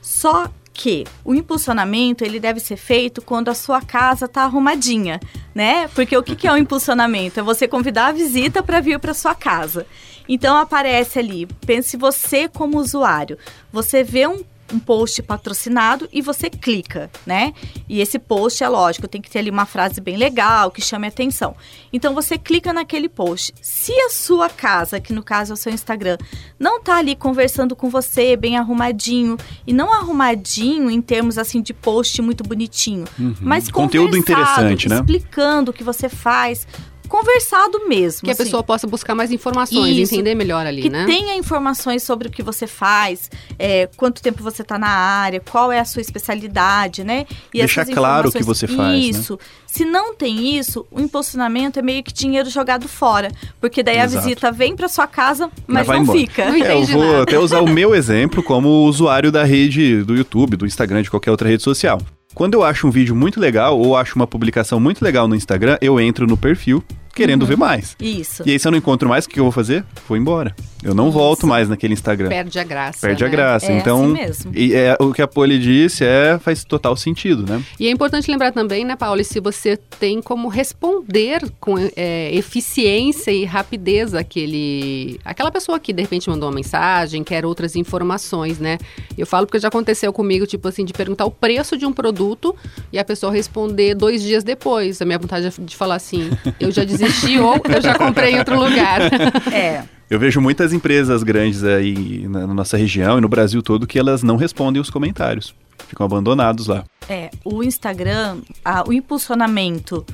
Só 0.00 0.48
que 0.72 1.04
o 1.24 1.34
impulsionamento 1.34 2.24
ele 2.24 2.38
deve 2.38 2.60
ser 2.60 2.76
feito 2.76 3.20
quando 3.20 3.48
a 3.50 3.54
sua 3.54 3.80
casa 3.82 4.26
está 4.26 4.42
arrumadinha, 4.44 5.18
né? 5.54 5.88
Porque 5.88 6.16
o 6.16 6.22
que, 6.22 6.36
que 6.36 6.46
é 6.46 6.52
o 6.52 6.56
impulsionamento? 6.58 7.40
É 7.40 7.42
você 7.42 7.66
convidar 7.66 8.06
a 8.06 8.12
visita 8.12 8.62
para 8.62 8.80
vir 8.80 8.98
para 9.00 9.12
sua 9.14 9.34
casa. 9.34 9.84
Então 10.28 10.56
aparece 10.56 11.18
ali, 11.18 11.46
pense 11.66 11.96
você 11.96 12.48
como 12.48 12.78
usuário. 12.78 13.36
Você 13.72 14.04
vê 14.04 14.26
um 14.28 14.40
um 14.72 14.78
post 14.78 15.22
patrocinado 15.22 16.08
e 16.12 16.20
você 16.22 16.48
clica, 16.50 17.10
né? 17.26 17.52
E 17.88 18.00
esse 18.00 18.18
post 18.18 18.62
é 18.64 18.68
lógico, 18.68 19.06
tem 19.08 19.20
que 19.20 19.30
ter 19.30 19.38
ali 19.40 19.50
uma 19.50 19.66
frase 19.66 20.00
bem 20.00 20.16
legal 20.16 20.70
que 20.70 20.80
chame 20.80 21.06
atenção. 21.06 21.54
Então 21.92 22.14
você 22.14 22.38
clica 22.38 22.72
naquele 22.72 23.08
post. 23.08 23.52
Se 23.60 23.92
a 23.92 24.08
sua 24.10 24.48
casa, 24.48 24.98
que 25.00 25.12
no 25.12 25.22
caso 25.22 25.52
é 25.52 25.54
o 25.54 25.56
seu 25.56 25.72
Instagram, 25.72 26.16
não 26.58 26.80
tá 26.82 26.96
ali 26.96 27.14
conversando 27.14 27.76
com 27.76 27.90
você, 27.90 28.34
bem 28.36 28.56
arrumadinho, 28.56 29.36
e 29.66 29.72
não 29.72 29.92
arrumadinho 29.92 30.90
em 30.90 31.02
termos 31.02 31.36
assim 31.38 31.60
de 31.60 31.74
post 31.74 32.20
muito 32.22 32.42
bonitinho, 32.42 33.04
Uhum. 33.18 33.34
mas 33.40 33.70
Conteúdo 33.70 34.16
interessante, 34.16 34.88
né? 34.88 34.96
explicando 34.96 35.70
o 35.70 35.74
que 35.74 35.84
você 35.84 36.08
faz, 36.08 36.66
conversado 37.08 37.88
mesmo. 37.88 38.22
Que 38.22 38.30
a 38.30 38.32
assim. 38.32 38.44
pessoa 38.44 38.62
possa 38.62 38.86
buscar 38.86 39.14
mais 39.14 39.30
informações, 39.30 39.96
Isso. 39.96 40.14
entender 40.14 40.34
melhor 40.34 40.66
ali, 40.66 40.82
que 40.82 40.90
né? 40.90 41.04
tenha 41.06 41.34
informações 41.34 42.02
sobre 42.02 42.28
o 42.28 42.30
que 42.30 42.42
você 42.42 42.66
faz, 42.66 43.30
é, 43.58 43.88
quanto 43.96 44.22
tempo 44.22 44.42
você 44.42 44.62
está 44.62 44.78
na 44.78 44.88
área, 44.88 45.40
qual 45.40 45.70
é 45.70 45.78
a 45.78 45.84
sua 45.84 46.00
especialidade, 46.02 47.04
né? 47.04 47.26
E 47.52 47.58
Deixar 47.58 47.82
essas 47.82 47.94
claro 47.94 48.28
o 48.28 48.32
que 48.32 48.42
você 48.42 48.66
faz, 48.66 48.78
né? 48.78 48.98
Isso. 48.98 49.38
Se 49.66 49.84
não 49.86 50.14
tem 50.14 50.56
isso, 50.58 50.86
o 50.90 51.00
impulsionamento 51.00 51.78
é 51.78 51.82
meio 51.82 52.02
que 52.02 52.12
dinheiro 52.12 52.50
jogado 52.50 52.86
fora, 52.86 53.30
porque 53.58 53.82
daí 53.82 53.98
a 53.98 54.04
Exato. 54.04 54.24
visita 54.24 54.52
vem 54.52 54.76
para 54.76 54.86
sua 54.88 55.06
casa, 55.06 55.50
mas 55.66 55.86
vai 55.86 55.96
não 55.96 56.04
embora. 56.04 56.18
fica. 56.18 56.50
Não 56.50 56.56
É, 56.56 56.74
eu 56.74 56.84
vou 56.84 57.04
nada. 57.04 57.22
até 57.22 57.38
usar 57.38 57.60
o 57.60 57.68
meu 57.68 57.94
exemplo 57.94 58.42
como 58.42 58.84
usuário 58.84 59.32
da 59.32 59.44
rede 59.44 60.02
do 60.04 60.14
YouTube, 60.14 60.56
do 60.56 60.66
Instagram, 60.66 61.02
de 61.02 61.10
qualquer 61.10 61.30
outra 61.30 61.48
rede 61.48 61.62
social. 61.62 62.00
Quando 62.34 62.54
eu 62.54 62.62
acho 62.62 62.86
um 62.86 62.90
vídeo 62.90 63.14
muito 63.14 63.38
legal 63.38 63.78
ou 63.78 63.94
acho 63.94 64.16
uma 64.16 64.26
publicação 64.26 64.80
muito 64.80 65.02
legal 65.04 65.28
no 65.28 65.34
Instagram, 65.34 65.76
eu 65.82 66.00
entro 66.00 66.26
no 66.26 66.36
perfil 66.36 66.82
querendo 67.14 67.46
ver 67.46 67.56
mais. 67.56 67.96
Isso. 68.00 68.42
E 68.46 68.52
aí, 68.52 68.58
se 68.58 68.66
eu 68.66 68.72
não 68.72 68.78
encontro 68.78 69.08
mais, 69.08 69.24
o 69.24 69.28
que 69.28 69.38
eu 69.38 69.44
vou 69.44 69.52
fazer? 69.52 69.84
Vou 70.08 70.16
embora. 70.16 70.54
Eu 70.82 70.94
não 70.94 71.10
volto 71.10 71.46
mais 71.46 71.68
naquele 71.68 71.94
Instagram. 71.94 72.28
Perde 72.28 72.58
a 72.58 72.64
graça. 72.64 73.06
Perde 73.06 73.24
a 73.24 73.28
né? 73.28 73.32
graça. 73.32 73.70
É 73.70 73.78
então, 73.78 74.02
assim 74.04 74.12
mesmo. 74.12 74.52
e 74.54 74.74
é, 74.74 74.96
o 74.98 75.12
que 75.12 75.22
a 75.22 75.28
Poli 75.28 75.58
disse 75.58 76.04
é, 76.04 76.38
faz 76.38 76.64
total 76.64 76.96
sentido, 76.96 77.48
né? 77.48 77.62
E 77.78 77.86
é 77.86 77.90
importante 77.90 78.28
lembrar 78.30 78.50
também, 78.52 78.84
né, 78.84 78.96
Paula, 78.96 79.22
se 79.22 79.38
você 79.38 79.76
tem 79.76 80.20
como 80.20 80.48
responder 80.48 81.42
com 81.60 81.76
é, 81.94 82.34
eficiência 82.34 83.30
e 83.30 83.44
rapidez 83.44 84.14
aquele, 84.14 85.20
aquela 85.24 85.52
pessoa 85.52 85.78
que 85.78 85.92
de 85.92 86.02
repente 86.02 86.28
mandou 86.28 86.48
uma 86.48 86.54
mensagem, 86.54 87.22
quer 87.22 87.46
outras 87.46 87.76
informações, 87.76 88.58
né? 88.58 88.78
Eu 89.16 89.26
falo 89.26 89.46
porque 89.46 89.60
já 89.60 89.68
aconteceu 89.68 90.12
comigo, 90.12 90.46
tipo 90.46 90.66
assim, 90.66 90.84
de 90.84 90.92
perguntar 90.92 91.26
o 91.26 91.30
preço 91.30 91.76
de 91.76 91.86
um 91.86 91.92
produto 91.92 92.56
e 92.92 92.98
a 92.98 93.04
pessoa 93.04 93.32
responder 93.32 93.94
dois 93.94 94.20
dias 94.22 94.42
depois. 94.42 95.00
A 95.00 95.04
minha 95.04 95.18
vontade 95.18 95.46
é 95.46 95.52
de 95.58 95.76
falar 95.76 95.94
assim, 95.94 96.30
eu 96.58 96.72
já 96.72 96.82
desisti 97.06 97.38
ou 97.38 97.60
eu 97.68 97.80
já 97.80 97.94
comprei 97.98 98.34
em 98.34 98.38
outro 98.38 98.58
lugar. 98.58 99.00
É. 99.52 99.84
Eu 100.10 100.18
vejo 100.18 100.40
muitas 100.42 100.72
empresas 100.74 101.22
grandes 101.22 101.64
aí 101.64 102.26
na, 102.28 102.46
na 102.46 102.52
nossa 102.54 102.76
região 102.76 103.16
e 103.16 103.20
no 103.20 103.28
Brasil 103.28 103.62
todo 103.62 103.86
que 103.86 103.98
elas 103.98 104.22
não 104.22 104.36
respondem 104.36 104.80
os 104.80 104.90
comentários. 104.90 105.54
Ficam 105.88 106.04
abandonados 106.04 106.66
lá. 106.66 106.84
É, 107.08 107.30
o 107.44 107.62
Instagram, 107.62 108.38
a- 108.64 108.84
o 108.86 108.92
impulsionamento, 108.92 110.04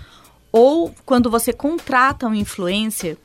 ou 0.52 0.94
quando 1.04 1.28
você 1.30 1.52
contrata 1.52 2.26
um 2.28 2.34
influencer, 2.34 3.16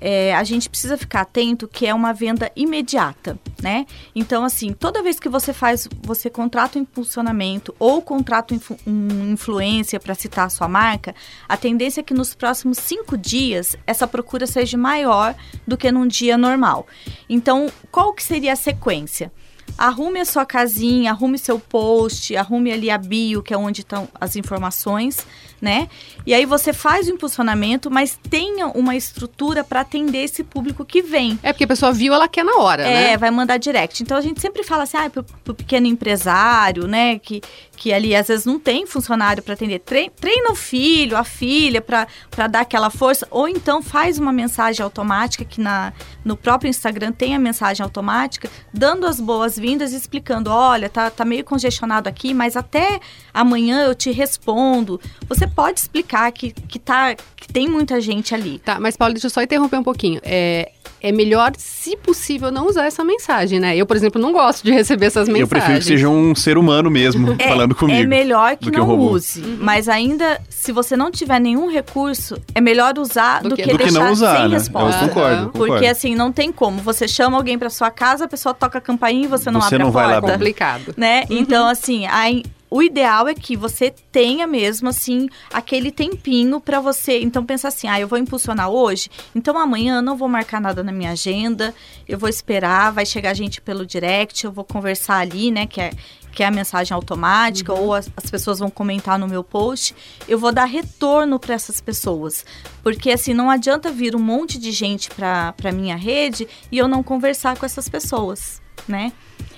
é, 0.00 0.34
a 0.34 0.44
gente 0.44 0.68
precisa 0.68 0.96
ficar 0.96 1.22
atento 1.22 1.66
que 1.66 1.86
é 1.86 1.94
uma 1.94 2.12
venda 2.12 2.50
imediata, 2.54 3.38
né? 3.62 3.86
Então, 4.14 4.44
assim, 4.44 4.72
toda 4.72 5.02
vez 5.02 5.18
que 5.18 5.28
você 5.28 5.52
faz, 5.52 5.88
você 6.02 6.30
contrata 6.30 6.78
um 6.78 6.82
impulsionamento 6.82 7.74
ou 7.78 8.00
contrata 8.00 8.54
um, 8.54 8.60
um 8.86 9.32
influencer 9.32 10.00
para 10.00 10.14
citar 10.14 10.46
a 10.46 10.50
sua 10.50 10.68
marca, 10.68 11.14
a 11.48 11.56
tendência 11.56 12.00
é 12.00 12.04
que 12.04 12.14
nos 12.14 12.34
próximos 12.34 12.78
cinco 12.78 13.16
dias 13.16 13.76
essa 13.86 14.06
procura 14.06 14.46
seja 14.46 14.76
maior 14.76 15.34
do 15.66 15.76
que 15.76 15.90
num 15.90 16.06
dia 16.06 16.38
normal. 16.38 16.86
Então, 17.28 17.70
qual 17.90 18.12
que 18.12 18.22
seria 18.22 18.52
a 18.52 18.56
sequência? 18.56 19.32
Arrume 19.76 20.18
a 20.20 20.24
sua 20.24 20.46
casinha, 20.46 21.10
arrume 21.10 21.38
seu 21.38 21.60
post, 21.60 22.34
arrume 22.34 22.72
ali 22.72 22.90
a 22.90 22.98
bio, 22.98 23.42
que 23.42 23.52
é 23.52 23.56
onde 23.56 23.82
estão 23.82 24.08
as 24.18 24.34
informações, 24.34 25.26
né? 25.60 25.88
E 26.26 26.32
aí 26.34 26.44
você 26.46 26.72
faz 26.72 27.08
o 27.08 27.10
impulsionamento, 27.12 27.90
mas 27.90 28.18
tenha 28.30 28.66
uma 28.68 28.94
estrutura 28.94 29.64
para 29.64 29.80
atender 29.80 30.18
esse 30.24 30.44
público 30.44 30.84
que 30.84 31.02
vem. 31.02 31.38
É 31.42 31.52
porque 31.52 31.64
a 31.64 31.68
pessoa 31.68 31.92
viu, 31.92 32.12
ela 32.14 32.28
quer 32.28 32.44
na 32.44 32.56
hora, 32.58 32.82
É, 32.82 33.10
né? 33.10 33.16
vai 33.16 33.30
mandar 33.30 33.56
direct. 33.58 34.02
Então 34.02 34.16
a 34.16 34.20
gente 34.20 34.40
sempre 34.40 34.62
fala 34.62 34.82
assim, 34.84 34.96
ah, 34.96 35.10
pro, 35.10 35.24
pro 35.24 35.54
pequeno 35.54 35.86
empresário, 35.86 36.86
né, 36.86 37.18
que, 37.18 37.40
que 37.76 37.92
ali 37.92 38.14
às 38.14 38.28
vezes 38.28 38.44
não 38.46 38.58
tem 38.58 38.86
funcionário 38.86 39.42
para 39.42 39.54
atender. 39.54 39.78
Tre- 39.80 40.10
Treina 40.20 40.50
o 40.52 40.54
filho, 40.54 41.16
a 41.16 41.24
filha 41.24 41.80
para 41.80 42.46
dar 42.48 42.60
aquela 42.60 42.90
força, 42.90 43.26
ou 43.30 43.48
então 43.48 43.82
faz 43.82 44.18
uma 44.18 44.32
mensagem 44.32 44.82
automática 44.82 45.44
que 45.44 45.60
na, 45.60 45.92
no 46.24 46.36
próprio 46.36 46.68
Instagram 46.68 47.12
tem 47.12 47.34
a 47.34 47.38
mensagem 47.38 47.82
automática, 47.82 48.48
dando 48.72 49.06
as 49.06 49.20
boas-vindas 49.20 49.92
e 49.92 49.96
explicando, 49.96 50.50
olha, 50.50 50.88
tá, 50.88 51.10
tá 51.10 51.24
meio 51.24 51.44
congestionado 51.44 52.08
aqui, 52.08 52.32
mas 52.34 52.56
até 52.56 53.00
amanhã 53.40 53.82
eu 53.84 53.94
te 53.94 54.10
respondo. 54.10 55.00
Você 55.28 55.46
pode 55.46 55.80
explicar 55.80 56.30
que, 56.32 56.50
que, 56.52 56.78
tá, 56.78 57.14
que 57.14 57.48
tem 57.52 57.68
muita 57.68 58.00
gente 58.00 58.34
ali. 58.34 58.58
Tá, 58.58 58.78
mas 58.80 58.96
Paulo, 58.96 59.14
deixa 59.14 59.26
eu 59.26 59.30
só 59.30 59.42
interromper 59.42 59.76
um 59.78 59.82
pouquinho. 59.82 60.20
É, 60.24 60.70
é 61.00 61.12
melhor, 61.12 61.52
se 61.56 61.96
possível, 61.96 62.50
não 62.50 62.66
usar 62.66 62.86
essa 62.86 63.04
mensagem, 63.04 63.60
né? 63.60 63.76
Eu, 63.76 63.86
por 63.86 63.96
exemplo, 63.96 64.20
não 64.20 64.32
gosto 64.32 64.64
de 64.64 64.72
receber 64.72 65.06
essas 65.06 65.28
mensagens. 65.28 65.42
Eu 65.42 65.48
prefiro 65.48 65.78
que 65.78 65.84
seja 65.84 66.08
um 66.08 66.34
ser 66.34 66.58
humano 66.58 66.90
mesmo 66.90 67.36
É, 67.38 67.48
falando 67.48 67.74
comigo. 67.74 68.00
É 68.02 68.06
melhor 68.06 68.56
que 68.56 68.68
um 68.68 68.72
não 68.72 68.84
robô. 68.84 69.10
use. 69.12 69.40
Mas 69.60 69.88
ainda, 69.88 70.40
se 70.48 70.72
você 70.72 70.96
não 70.96 71.10
tiver 71.10 71.38
nenhum 71.40 71.70
recurso, 71.70 72.36
é 72.54 72.60
melhor 72.60 72.98
usar 72.98 73.42
Do 73.42 73.50
do, 73.50 73.56
que- 73.56 73.62
que, 73.62 73.70
do 73.70 73.78
que 73.78 73.84
deixar 73.84 74.04
não 74.04 74.12
usar, 74.12 74.36
sem 74.38 74.48
né? 74.48 74.54
resposta. 74.56 75.04
Eu 75.04 75.08
concordo. 75.08 75.50
Porque 75.50 75.86
assim, 75.86 76.14
não 76.14 76.32
tem 76.32 76.50
como. 76.50 76.80
Você 76.82 77.06
chama 77.06 77.36
alguém 77.36 77.58
pra 77.58 77.70
sua 77.70 77.90
casa, 77.90 78.24
a 78.24 78.28
pessoa 78.28 78.52
toca 78.54 78.78
a 78.78 78.80
campainha 78.80 79.24
e 79.24 79.28
você 79.28 79.50
não 79.50 79.60
Você 79.60 79.66
abre 79.74 79.78
não 79.78 79.88
a 79.88 79.90
vai 79.90 80.06
lá 80.06 80.20
porta. 80.20 80.34
abrir. 80.34 80.48
Complicado. 80.54 80.94
Né? 80.96 81.24
Então, 81.30 81.66
assim, 81.68 82.06
aí, 82.06 82.42
o 82.70 82.82
ideal 82.82 83.28
é 83.28 83.34
que 83.34 83.56
você 83.56 83.90
tenha 84.12 84.46
mesmo, 84.46 84.88
assim, 84.88 85.28
aquele 85.52 85.90
tempinho 85.90 86.60
pra 86.60 86.80
você. 86.80 87.20
Então, 87.20 87.44
pensa 87.44 87.68
assim, 87.68 87.88
ah, 87.88 88.00
eu 88.00 88.08
vou 88.08 88.18
impulsionar 88.18 88.68
hoje, 88.68 89.10
então 89.34 89.56
amanhã 89.58 89.96
eu 89.96 90.02
não 90.02 90.16
vou 90.16 90.28
marcar 90.28 90.60
nada 90.60 90.82
na 90.82 90.92
minha 90.92 91.12
agenda, 91.12 91.74
eu 92.06 92.18
vou 92.18 92.28
esperar, 92.28 92.92
vai 92.92 93.06
chegar 93.06 93.34
gente 93.34 93.60
pelo 93.60 93.86
direct, 93.86 94.44
eu 94.44 94.52
vou 94.52 94.64
conversar 94.64 95.18
ali, 95.18 95.50
né, 95.50 95.66
que 95.66 95.80
é, 95.80 95.90
que 96.32 96.42
é 96.42 96.46
a 96.46 96.50
mensagem 96.50 96.94
automática, 96.94 97.72
ou 97.72 97.94
as, 97.94 98.10
as 98.16 98.30
pessoas 98.30 98.58
vão 98.58 98.70
comentar 98.70 99.18
no 99.18 99.26
meu 99.26 99.42
post, 99.42 99.94
eu 100.28 100.38
vou 100.38 100.52
dar 100.52 100.66
retorno 100.66 101.38
para 101.38 101.54
essas 101.54 101.80
pessoas. 101.80 102.44
Porque, 102.82 103.10
assim, 103.10 103.34
não 103.34 103.50
adianta 103.50 103.90
vir 103.90 104.14
um 104.14 104.20
monte 104.20 104.58
de 104.58 104.70
gente 104.72 105.10
pra 105.10 105.72
minha 105.72 105.96
rede 105.96 106.46
e 106.70 106.78
eu 106.78 106.86
não 106.86 107.02
conversar 107.02 107.56
com 107.56 107.66
essas 107.66 107.88
pessoas, 107.88 108.60
né? 108.86 109.12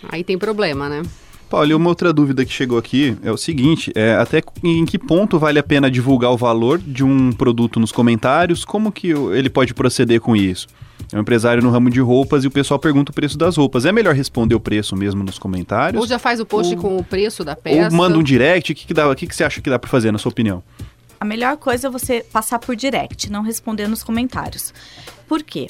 Aí 0.09 0.25
tem 0.25 0.39
problema, 0.39 0.89
né? 0.89 1.03
Paulo, 1.51 1.69
e 1.69 1.75
uma 1.75 1.89
outra 1.89 2.13
dúvida 2.13 2.45
que 2.45 2.53
chegou 2.53 2.79
aqui 2.79 3.17
é 3.25 3.33
o 3.33 3.37
seguinte: 3.37 3.91
é, 3.97 4.15
até 4.15 4.41
em 4.63 4.85
que 4.87 4.97
ponto 4.97 5.37
vale 5.37 5.59
a 5.59 5.63
pena 5.65 5.91
divulgar 5.91 6.31
o 6.31 6.37
valor 6.37 6.79
de 6.79 7.03
um 7.03 7.33
produto 7.33 7.81
nos 7.81 7.91
comentários? 7.91 8.65
Como 8.65 8.93
que 8.93 9.09
ele 9.09 9.51
pode 9.51 9.75
proceder 9.75 10.21
com 10.21 10.37
isso? 10.37 10.69
É 11.13 11.17
um 11.17 11.21
empresário 11.21 11.61
no 11.61 11.71
ramo 11.71 11.91
de 11.91 12.01
roupas 12.01 12.45
e 12.45 12.47
o 12.47 12.51
pessoal 12.53 12.79
pergunta 12.79 13.11
o 13.11 13.15
preço 13.15 13.37
das 13.37 13.57
roupas. 13.57 13.85
É 13.85 13.91
melhor 13.91 14.15
responder 14.15 14.55
o 14.55 14.61
preço 14.61 14.95
mesmo 14.95 15.25
nos 15.25 15.41
comentários? 15.41 16.01
Ou 16.01 16.07
já 16.07 16.21
faz 16.21 16.39
o 16.39 16.47
post 16.47 16.73
Ou- 16.77 16.81
com 16.81 16.97
o 16.97 17.03
preço 17.03 17.43
da 17.43 17.57
peça. 17.57 17.91
Ou 17.91 17.97
manda 17.97 18.17
um 18.17 18.23
direct? 18.23 18.71
O 18.71 18.75
que, 18.75 18.87
que, 18.87 18.95
dá, 18.95 19.11
o 19.11 19.17
que, 19.17 19.27
que 19.27 19.35
você 19.35 19.43
acha 19.43 19.61
que 19.61 19.69
dá 19.69 19.79
pra 19.79 19.91
fazer, 19.91 20.13
na 20.13 20.19
sua 20.19 20.31
opinião? 20.31 20.63
A 21.19 21.25
melhor 21.25 21.57
coisa 21.57 21.89
é 21.89 21.91
você 21.91 22.25
passar 22.33 22.61
por 22.61 22.77
direct, 22.77 23.31
não 23.31 23.43
responder 23.43 23.89
nos 23.89 24.05
comentários. 24.05 24.73
Por 25.27 25.43
quê? 25.43 25.67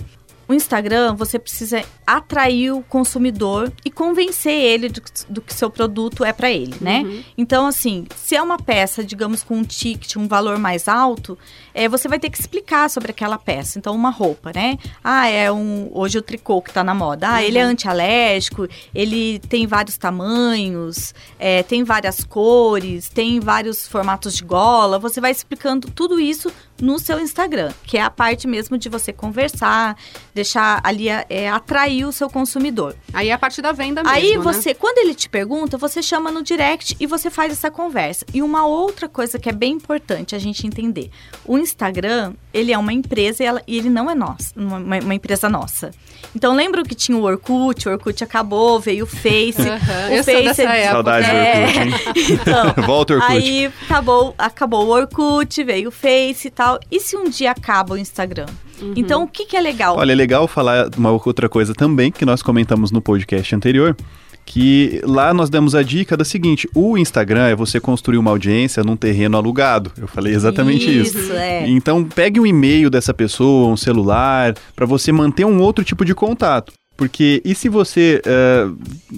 O 0.51 0.53
Instagram, 0.53 1.15
você 1.15 1.39
precisa 1.39 1.85
atrair 2.05 2.73
o 2.73 2.83
consumidor 2.83 3.73
e 3.85 3.91
convencer 3.91 4.53
ele 4.53 4.89
do, 4.89 5.01
do 5.29 5.41
que 5.41 5.55
seu 5.55 5.71
produto 5.71 6.25
é 6.25 6.33
para 6.33 6.51
ele, 6.51 6.75
né? 6.81 7.03
Uhum. 7.03 7.23
Então, 7.39 7.69
assim, 7.69 8.05
se 8.17 8.35
é 8.35 8.43
uma 8.43 8.59
peça, 8.59 9.05
digamos, 9.05 9.45
com 9.45 9.59
um 9.59 9.63
ticket, 9.63 10.17
um 10.17 10.27
valor 10.27 10.59
mais 10.59 10.89
alto, 10.89 11.39
é, 11.73 11.89
você 11.89 12.09
vai 12.09 12.19
ter 12.19 12.31
que 12.31 12.37
explicar 12.37 12.91
sobre 12.91 13.13
aquela 13.13 13.39
peça. 13.39 13.79
Então, 13.79 13.95
uma 13.95 14.11
roupa, 14.11 14.51
né? 14.53 14.77
Ah, 15.05 15.29
é 15.29 15.53
um. 15.53 15.89
Hoje 15.95 16.19
o 16.19 16.23
tricô 16.23 16.61
que 16.61 16.73
tá 16.73 16.83
na 16.83 16.97
moda. 16.97 17.35
Ah, 17.35 17.43
ele 17.45 17.57
é 17.57 17.65
Uhum. 17.65 17.71
antialérgico, 17.71 18.67
ele 18.93 19.39
tem 19.39 19.69
vários 19.69 19.97
tamanhos, 19.97 21.15
é, 21.39 21.63
tem 21.63 21.85
várias 21.85 22.25
cores, 22.25 23.09
tem 23.09 23.39
vários 23.39 23.87
formatos 23.87 24.35
de 24.35 24.43
gola. 24.43 24.99
Você 24.99 25.21
vai 25.21 25.31
explicando 25.31 25.89
tudo 25.93 26.19
isso 26.19 26.53
no 26.81 26.99
seu 26.99 27.19
Instagram, 27.21 27.73
que 27.85 27.99
é 27.99 28.03
a 28.03 28.11
parte 28.11 28.47
mesmo 28.47 28.79
de 28.79 28.89
você 28.89 29.13
conversar, 29.13 29.97
deixar 30.35 30.81
ali 30.83 31.09
é, 31.09 31.49
atrair 31.49 32.05
o 32.07 32.13
seu 32.13 32.29
consumidor. 32.31 32.95
Aí 33.13 33.29
é 33.29 33.33
a 33.33 33.39
parte 33.39 33.61
da 33.61 33.73
venda 33.73 34.03
mesmo, 34.03 34.17
Aí 34.17 34.37
né? 34.37 34.43
você, 34.43 34.75
quando 34.75 34.99
ele 34.99 35.15
te 35.15 35.29
pergunta, 35.29 35.77
você 35.77 36.03
chama 36.03 36.31
no 36.31 36.43
direct 36.43 36.97
e 36.99 37.07
você 37.07 37.31
faz 37.31 37.53
essa 37.53 37.71
conversa. 37.71 38.25
E 38.33 38.43
uma 38.43 38.67
outra 38.67 39.09
coisa 39.09 39.39
que 39.39 39.49
é 39.49 39.53
bem 39.53 39.73
importante 39.75 40.35
a 40.35 40.39
gente 40.39 40.67
entender: 40.67 41.11
o 41.45 41.59
Instagram, 41.59 42.35
ele 42.53 42.73
é 42.73 42.79
uma 42.79 42.93
empresa 42.93 43.43
e, 43.43 43.47
ela- 43.47 43.63
e 43.67 43.77
ele 43.79 43.91
não 43.91 44.11
é 44.11 44.15
nosso, 44.15 44.53
uma, 44.57 44.79
uma 44.79 45.15
empresa 45.15 45.49
nossa. 45.49 45.91
Então 46.35 46.55
lembra 46.55 46.83
que 46.85 46.95
tinha 46.95 47.17
o 47.17 47.23
Orkut, 47.23 47.89
o 47.89 47.93
Orkut 47.93 48.23
acabou, 48.23 48.79
veio 48.79 49.05
o 49.05 49.07
Face. 49.07 49.61
Aham, 49.69 50.09
o 50.11 50.13
eu 50.13 50.23
sou 50.25 50.35
época. 50.35 50.91
Saudades 50.91 51.29
do 51.29 51.35
É. 51.35 51.65
Orkut, 51.65 51.79
hein? 51.81 51.91
Então, 52.31 52.75
Volta, 52.87 53.15
Orkut. 53.15 53.33
Aí 53.33 53.73
acabou, 53.83 54.35
acabou 54.39 54.87
o 54.87 54.91
Orkut, 54.91 55.65
veio 55.65 55.89
o 55.89 55.93
Face 55.93 56.49
e 56.49 56.51
tal. 56.51 56.70
E 56.91 57.01
se 57.01 57.17
um 57.17 57.29
dia 57.29 57.51
acaba 57.51 57.95
o 57.95 57.99
Instagram? 57.99 58.47
Uhum. 58.81 58.95
Então, 58.97 59.25
o 59.25 59.27
que, 59.27 59.47
que 59.47 59.57
é 59.57 59.61
legal? 59.61 59.97
Olha, 59.97 60.13
é 60.13 60.15
legal 60.15 60.47
falar 60.47 60.89
uma 60.97 61.11
outra 61.11 61.49
coisa 61.49 61.75
também, 61.75 62.11
que 62.11 62.25
nós 62.25 62.43
comentamos 62.43 62.91
no 62.91 63.01
podcast 63.01 63.55
anterior, 63.55 63.97
que 64.45 65.01
lá 65.05 65.33
nós 65.33 65.49
demos 65.49 65.75
a 65.75 65.83
dica 65.83 66.17
da 66.17 66.25
seguinte: 66.25 66.69
o 66.75 66.99
Instagram 66.99 67.47
é 67.47 67.55
você 67.55 67.79
construir 67.79 68.19
uma 68.19 68.31
audiência 68.31 68.83
num 68.83 68.97
terreno 68.97 69.37
alugado. 69.37 69.93
Eu 69.97 70.09
falei 70.09 70.35
exatamente 70.35 70.87
isso. 70.91 71.19
Isso, 71.19 71.33
é. 71.33 71.69
Então 71.69 72.05
pegue 72.05 72.41
um 72.41 72.47
e-mail 72.47 72.91
dessa 72.91 73.15
pessoa, 73.15 73.69
um 73.69 73.77
celular, 73.77 74.55
para 74.75 74.87
você 74.87 75.13
manter 75.13 75.45
um 75.45 75.61
outro 75.61 75.85
tipo 75.85 76.05
de 76.05 76.15
contato. 76.15 76.73
Porque 77.01 77.41
e 77.47 77.55
se 77.55 77.67
você 77.71 78.21
eh, 78.27 78.69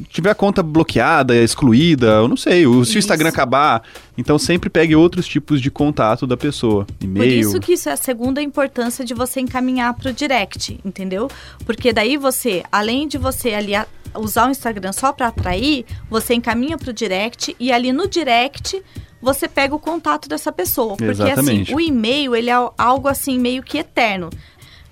tiver 0.08 0.30
a 0.30 0.36
conta 0.36 0.62
bloqueada, 0.62 1.34
excluída, 1.34 2.06
eu 2.10 2.28
não 2.28 2.36
sei, 2.36 2.64
o, 2.64 2.84
se 2.84 2.94
o. 2.94 2.98
Instagram 3.00 3.28
acabar, 3.28 3.82
então 4.16 4.38
sempre 4.38 4.70
pegue 4.70 4.94
outros 4.94 5.26
tipos 5.26 5.60
de 5.60 5.68
contato 5.68 6.24
da 6.24 6.36
pessoa. 6.36 6.86
Por 6.86 7.04
E-mail. 7.04 7.40
isso 7.40 7.58
que 7.58 7.72
isso 7.72 7.88
é 7.88 7.92
a 7.92 7.96
segunda 7.96 8.40
importância 8.40 9.04
de 9.04 9.12
você 9.14 9.40
encaminhar 9.40 9.94
para 9.94 10.12
o 10.12 10.12
direct, 10.12 10.78
entendeu? 10.84 11.28
Porque 11.66 11.92
daí 11.92 12.16
você, 12.16 12.62
além 12.70 13.08
de 13.08 13.18
você 13.18 13.52
ali 13.52 13.72
usar 14.14 14.46
o 14.46 14.52
Instagram 14.52 14.92
só 14.92 15.12
para 15.12 15.26
atrair, 15.26 15.84
você 16.08 16.34
encaminha 16.34 16.78
para 16.78 16.90
o 16.90 16.92
direct 16.92 17.56
e 17.58 17.72
ali 17.72 17.92
no 17.92 18.06
direct 18.06 18.80
você 19.20 19.48
pega 19.48 19.74
o 19.74 19.78
contato 19.80 20.28
dessa 20.28 20.52
pessoa. 20.52 20.96
Porque 20.96 21.10
Exatamente. 21.10 21.62
assim, 21.62 21.74
o 21.74 21.80
e-mail, 21.80 22.36
ele 22.36 22.48
é 22.48 22.70
algo 22.78 23.08
assim 23.08 23.40
meio 23.40 23.60
que 23.60 23.78
eterno. 23.78 24.30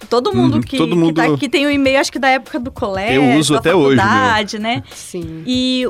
Todo 0.09 0.35
mundo, 0.35 0.55
Uhum, 0.57 0.61
que, 0.63 0.77
todo 0.79 0.91
que 0.91 0.97
mundo- 0.97 1.15
tá- 1.15 1.37
que 1.37 1.49
tem 1.49 1.67
o 1.67 1.71
e-mail, 1.71 2.01
acho 2.01 2.11
que 2.11 2.19
da 2.19 2.29
época 2.29 2.59
do 2.59 2.71
colégio, 2.71 3.23
Eu 3.23 3.39
uso 3.39 3.53
da 3.53 3.61
até 3.61 3.75
hoje, 3.75 3.97
faculdade, 4.01 4.59
né? 4.59 4.83
Sim. 4.95 5.43
E, 5.47 5.85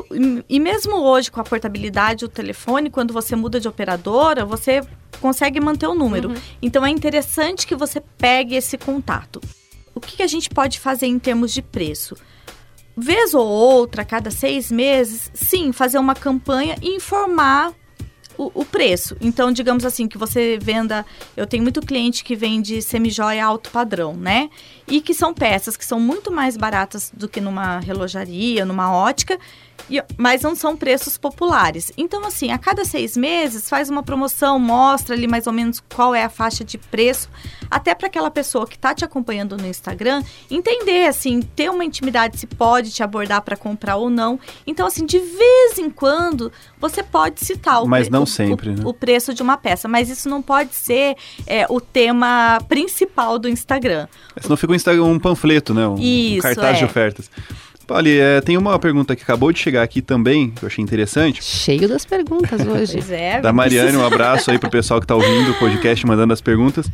e 0.49 0.59
mesmo 0.61 0.97
hoje, 0.97 1.31
com 1.31 1.41
a 1.41 1.45
portabilidade 1.45 2.21
do 2.27 2.29
telefone, 2.29 2.91
quando 2.91 3.15
você 3.15 3.35
muda 3.37 3.61
de 3.61 3.69
operadora, 3.69 4.45
você 4.45 4.83
consegue 5.21 5.61
manter 5.61 5.87
o 5.87 5.95
número. 5.95 6.33
Então 6.61 6.85
é 6.85 6.91
interessante 6.91 7.67
que 7.67 7.75
você 7.77 8.03
pegue 8.19 8.57
esse 8.57 8.77
contato. 8.77 9.41
O 9.95 10.01
que, 10.01 10.17
que 10.17 10.23
a 10.23 10.27
gente 10.27 10.51
pode 10.51 10.81
fazer 10.81 11.07
em 11.07 11.19
termos 11.19 11.53
de 11.53 11.63
preço? 11.63 12.17
Vez 12.97 13.33
ou 13.33 13.47
outra, 13.47 14.03
a 14.03 14.05
cada 14.05 14.31
seis 14.31 14.71
meses, 14.71 15.31
sim, 15.33 15.73
fazer 15.73 15.99
uma 15.99 16.15
campanha 16.15 16.77
e 16.83 16.97
informar 16.97 17.73
o, 18.41 18.63
o 18.63 18.65
preço. 18.65 19.15
Então, 19.21 19.53
digamos 19.53 19.85
assim, 19.85 20.09
que 20.09 20.17
você 20.17 20.59
venda. 20.61 21.05
Eu 21.37 21.47
tenho 21.47 21.63
muito 21.63 21.83
cliente 21.83 22.25
que 22.25 22.35
vende 22.35 22.81
semijoia 22.81 23.45
alto 23.45 23.71
padrão, 23.71 24.15
né? 24.15 24.49
E 24.89 25.03
que 25.03 25.13
são 25.13 25.35
peças 25.35 25.77
que 25.77 25.85
são 25.85 26.01
muito 26.01 26.33
mais 26.33 26.57
baratas 26.57 27.13
do 27.15 27.29
que 27.29 27.41
numa 27.41 27.81
relojaria, 27.81 28.65
numa 28.65 28.93
ótica, 28.93 29.39
e- 29.91 30.03
mas 30.17 30.43
não 30.43 30.55
são 30.55 30.77
preços 30.77 31.19
populares. 31.19 31.93
Então, 31.97 32.25
assim, 32.25 32.51
a 32.53 32.59
cada 32.59 32.85
seis 32.85 33.17
meses 33.17 33.69
faz 33.69 33.91
uma 33.91 34.03
promoção, 34.03 34.59
mostra 34.59 35.15
ali 35.15 35.27
mais 35.27 35.47
ou 35.47 35.53
menos 35.53 35.81
qual 35.95 36.15
é 36.15 36.25
a 36.25 36.29
faixa 36.31 36.65
de 36.65 36.79
preço, 36.79 37.29
até 37.71 37.95
para 37.95 38.07
aquela 38.07 38.31
pessoa 38.31 38.67
que 38.67 38.77
está 38.77 38.95
te 38.95 39.05
acompanhando 39.05 39.57
no 39.57 39.67
Instagram 39.67 40.23
entender, 40.51 41.07
assim, 41.07 41.41
ter 41.41 41.71
uma 41.71 41.85
intimidade 41.85 42.39
se 42.39 42.47
pode 42.47 42.91
te 42.91 43.03
abordar 43.03 43.43
para 43.43 43.57
comprar 43.57 43.97
ou 43.97 44.09
não. 44.11 44.39
Então, 44.67 44.87
assim, 44.87 45.05
de 45.05 45.19
vez 45.19 45.79
em 45.79 45.91
quando 45.91 46.53
você 46.79 47.03
pode 47.03 47.45
citar 47.45 47.83
o, 47.83 47.87
Mas 47.89 48.09
não 48.09 48.23
o- 48.23 48.27
sempre, 48.27 48.71
o, 48.71 48.77
né? 48.77 48.83
o 48.85 48.95
preço 48.95 49.35
de 49.35 49.43
uma 49.43 49.57
peça, 49.57 49.89
mas 49.89 50.09
isso 50.09 50.29
não 50.29 50.41
pode 50.41 50.75
ser 50.75 51.17
é, 51.47 51.67
o 51.69 51.81
tema 51.81 52.59
principal 52.69 53.39
do 53.39 53.49
Instagram. 53.49 54.07
Senão 54.41 54.57
fica 54.57 54.73
um, 54.73 54.77
Instagram, 54.77 55.05
um 55.05 55.19
panfleto, 55.19 55.75
né? 55.75 55.87
Um, 55.87 55.95
um 55.95 55.99
Isso, 55.99 56.43
cartaz 56.43 56.79
de 56.79 56.85
é. 56.85 56.87
ofertas. 56.87 57.31
Polly, 57.91 58.21
é, 58.21 58.41
tem 58.41 58.57
uma 58.57 58.79
pergunta 58.79 59.17
que 59.17 59.25
acabou 59.25 59.53
de 59.53 59.59
chegar 59.59 59.83
aqui 59.83 60.01
também, 60.01 60.51
que 60.51 60.63
eu 60.63 60.69
achei 60.69 60.81
interessante. 60.81 61.43
Cheio 61.43 61.89
das 61.89 62.05
perguntas 62.05 62.65
hoje. 62.65 62.93
Pois 62.93 63.11
é. 63.11 63.41
Da 63.41 63.53
Mariane, 63.53 63.97
um 63.97 64.07
abraço 64.07 64.49
aí 64.49 64.61
pro 64.61 64.71
pessoal 64.71 65.01
que 65.01 65.09
tá 65.09 65.17
ouvindo 65.17 65.51
o 65.51 65.55
podcast, 65.55 66.07
mandando 66.07 66.33
as 66.33 66.41
perguntas. 66.41 66.89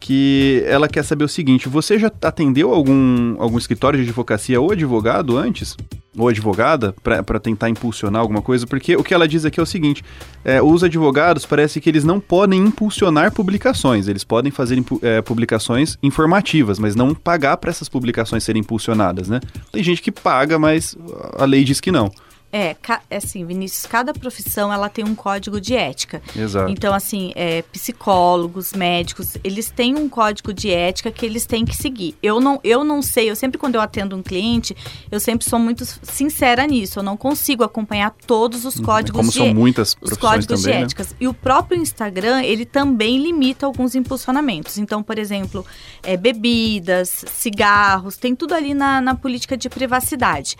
Que 0.00 0.64
ela 0.66 0.88
quer 0.88 1.04
saber 1.04 1.24
o 1.24 1.28
seguinte: 1.28 1.68
você 1.68 1.98
já 1.98 2.10
atendeu 2.22 2.72
algum, 2.72 3.36
algum 3.38 3.58
escritório 3.58 3.98
de 3.98 4.06
advocacia 4.06 4.58
ou 4.58 4.72
advogado 4.72 5.36
antes? 5.36 5.76
Ou 6.16 6.28
advogada, 6.28 6.92
para 7.02 7.38
tentar 7.38 7.68
impulsionar 7.68 8.20
alguma 8.20 8.42
coisa? 8.42 8.66
Porque 8.66 8.96
o 8.96 9.04
que 9.04 9.14
ela 9.14 9.28
diz 9.28 9.44
aqui 9.44 9.60
é 9.60 9.62
o 9.62 9.66
seguinte: 9.66 10.02
é, 10.44 10.60
os 10.60 10.82
advogados 10.82 11.46
parece 11.46 11.80
que 11.80 11.88
eles 11.88 12.02
não 12.02 12.18
podem 12.18 12.60
impulsionar 12.60 13.32
publicações, 13.32 14.08
eles 14.08 14.24
podem 14.24 14.50
fazer 14.50 14.82
é, 15.02 15.22
publicações 15.22 15.96
informativas, 16.02 16.78
mas 16.80 16.96
não 16.96 17.14
pagar 17.14 17.56
para 17.58 17.70
essas 17.70 17.88
publicações 17.88 18.42
serem 18.42 18.60
impulsionadas, 18.60 19.28
né? 19.28 19.40
Tem 19.70 19.82
gente 19.84 20.02
que 20.02 20.10
paga, 20.10 20.58
mas 20.58 20.96
a 21.38 21.44
lei 21.44 21.62
diz 21.62 21.80
que 21.80 21.92
não. 21.92 22.10
É, 22.52 22.76
é 23.08 23.16
assim, 23.16 23.44
Vinícius, 23.44 23.86
cada 23.86 24.12
profissão 24.12 24.72
ela 24.72 24.88
tem 24.88 25.04
um 25.04 25.14
código 25.14 25.60
de 25.60 25.76
ética. 25.76 26.20
Exato. 26.36 26.70
Então, 26.70 26.92
assim, 26.92 27.32
é, 27.36 27.62
psicólogos, 27.62 28.72
médicos, 28.72 29.36
eles 29.44 29.70
têm 29.70 29.94
um 29.94 30.08
código 30.08 30.52
de 30.52 30.70
ética 30.70 31.12
que 31.12 31.24
eles 31.24 31.46
têm 31.46 31.64
que 31.64 31.76
seguir. 31.76 32.16
Eu 32.20 32.40
não, 32.40 32.58
eu 32.64 32.82
não 32.82 33.02
sei, 33.02 33.30
eu 33.30 33.36
sempre 33.36 33.56
quando 33.56 33.76
eu 33.76 33.80
atendo 33.80 34.16
um 34.16 34.22
cliente, 34.22 34.76
eu 35.10 35.20
sempre 35.20 35.48
sou 35.48 35.58
muito 35.60 35.84
sincera 36.02 36.66
nisso. 36.66 36.98
Eu 36.98 37.02
não 37.04 37.16
consigo 37.16 37.62
acompanhar 37.62 38.14
todos 38.26 38.64
os 38.64 38.80
códigos 38.80 39.20
Como 39.20 39.30
de 39.30 39.38
são 39.38 39.54
muitas 39.54 39.90
os 39.90 39.94
profissões 39.94 40.20
códigos 40.20 40.62
também, 40.62 40.74
de 40.74 40.78
né? 40.80 40.84
éticas. 40.84 41.14
E 41.20 41.28
o 41.28 41.34
próprio 41.34 41.80
Instagram, 41.80 42.42
ele 42.42 42.64
também 42.64 43.22
limita 43.22 43.64
alguns 43.64 43.94
impulsionamentos. 43.94 44.76
Então, 44.76 45.02
por 45.04 45.18
exemplo, 45.18 45.64
é, 46.02 46.16
bebidas, 46.16 47.24
cigarros, 47.32 48.16
tem 48.16 48.34
tudo 48.34 48.54
ali 48.54 48.74
na, 48.74 49.00
na 49.00 49.14
política 49.14 49.56
de 49.56 49.68
privacidade. 49.68 50.56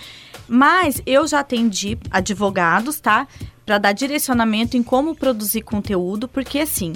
Mas 0.48 1.00
eu 1.07 1.29
já 1.29 1.40
atendi 1.40 1.79
advogados, 2.10 3.00
tá? 3.00 3.26
Para 3.66 3.78
dar 3.78 3.92
direcionamento 3.92 4.76
em 4.76 4.82
como 4.82 5.14
produzir 5.14 5.62
conteúdo, 5.62 6.28
porque 6.28 6.60
assim. 6.60 6.92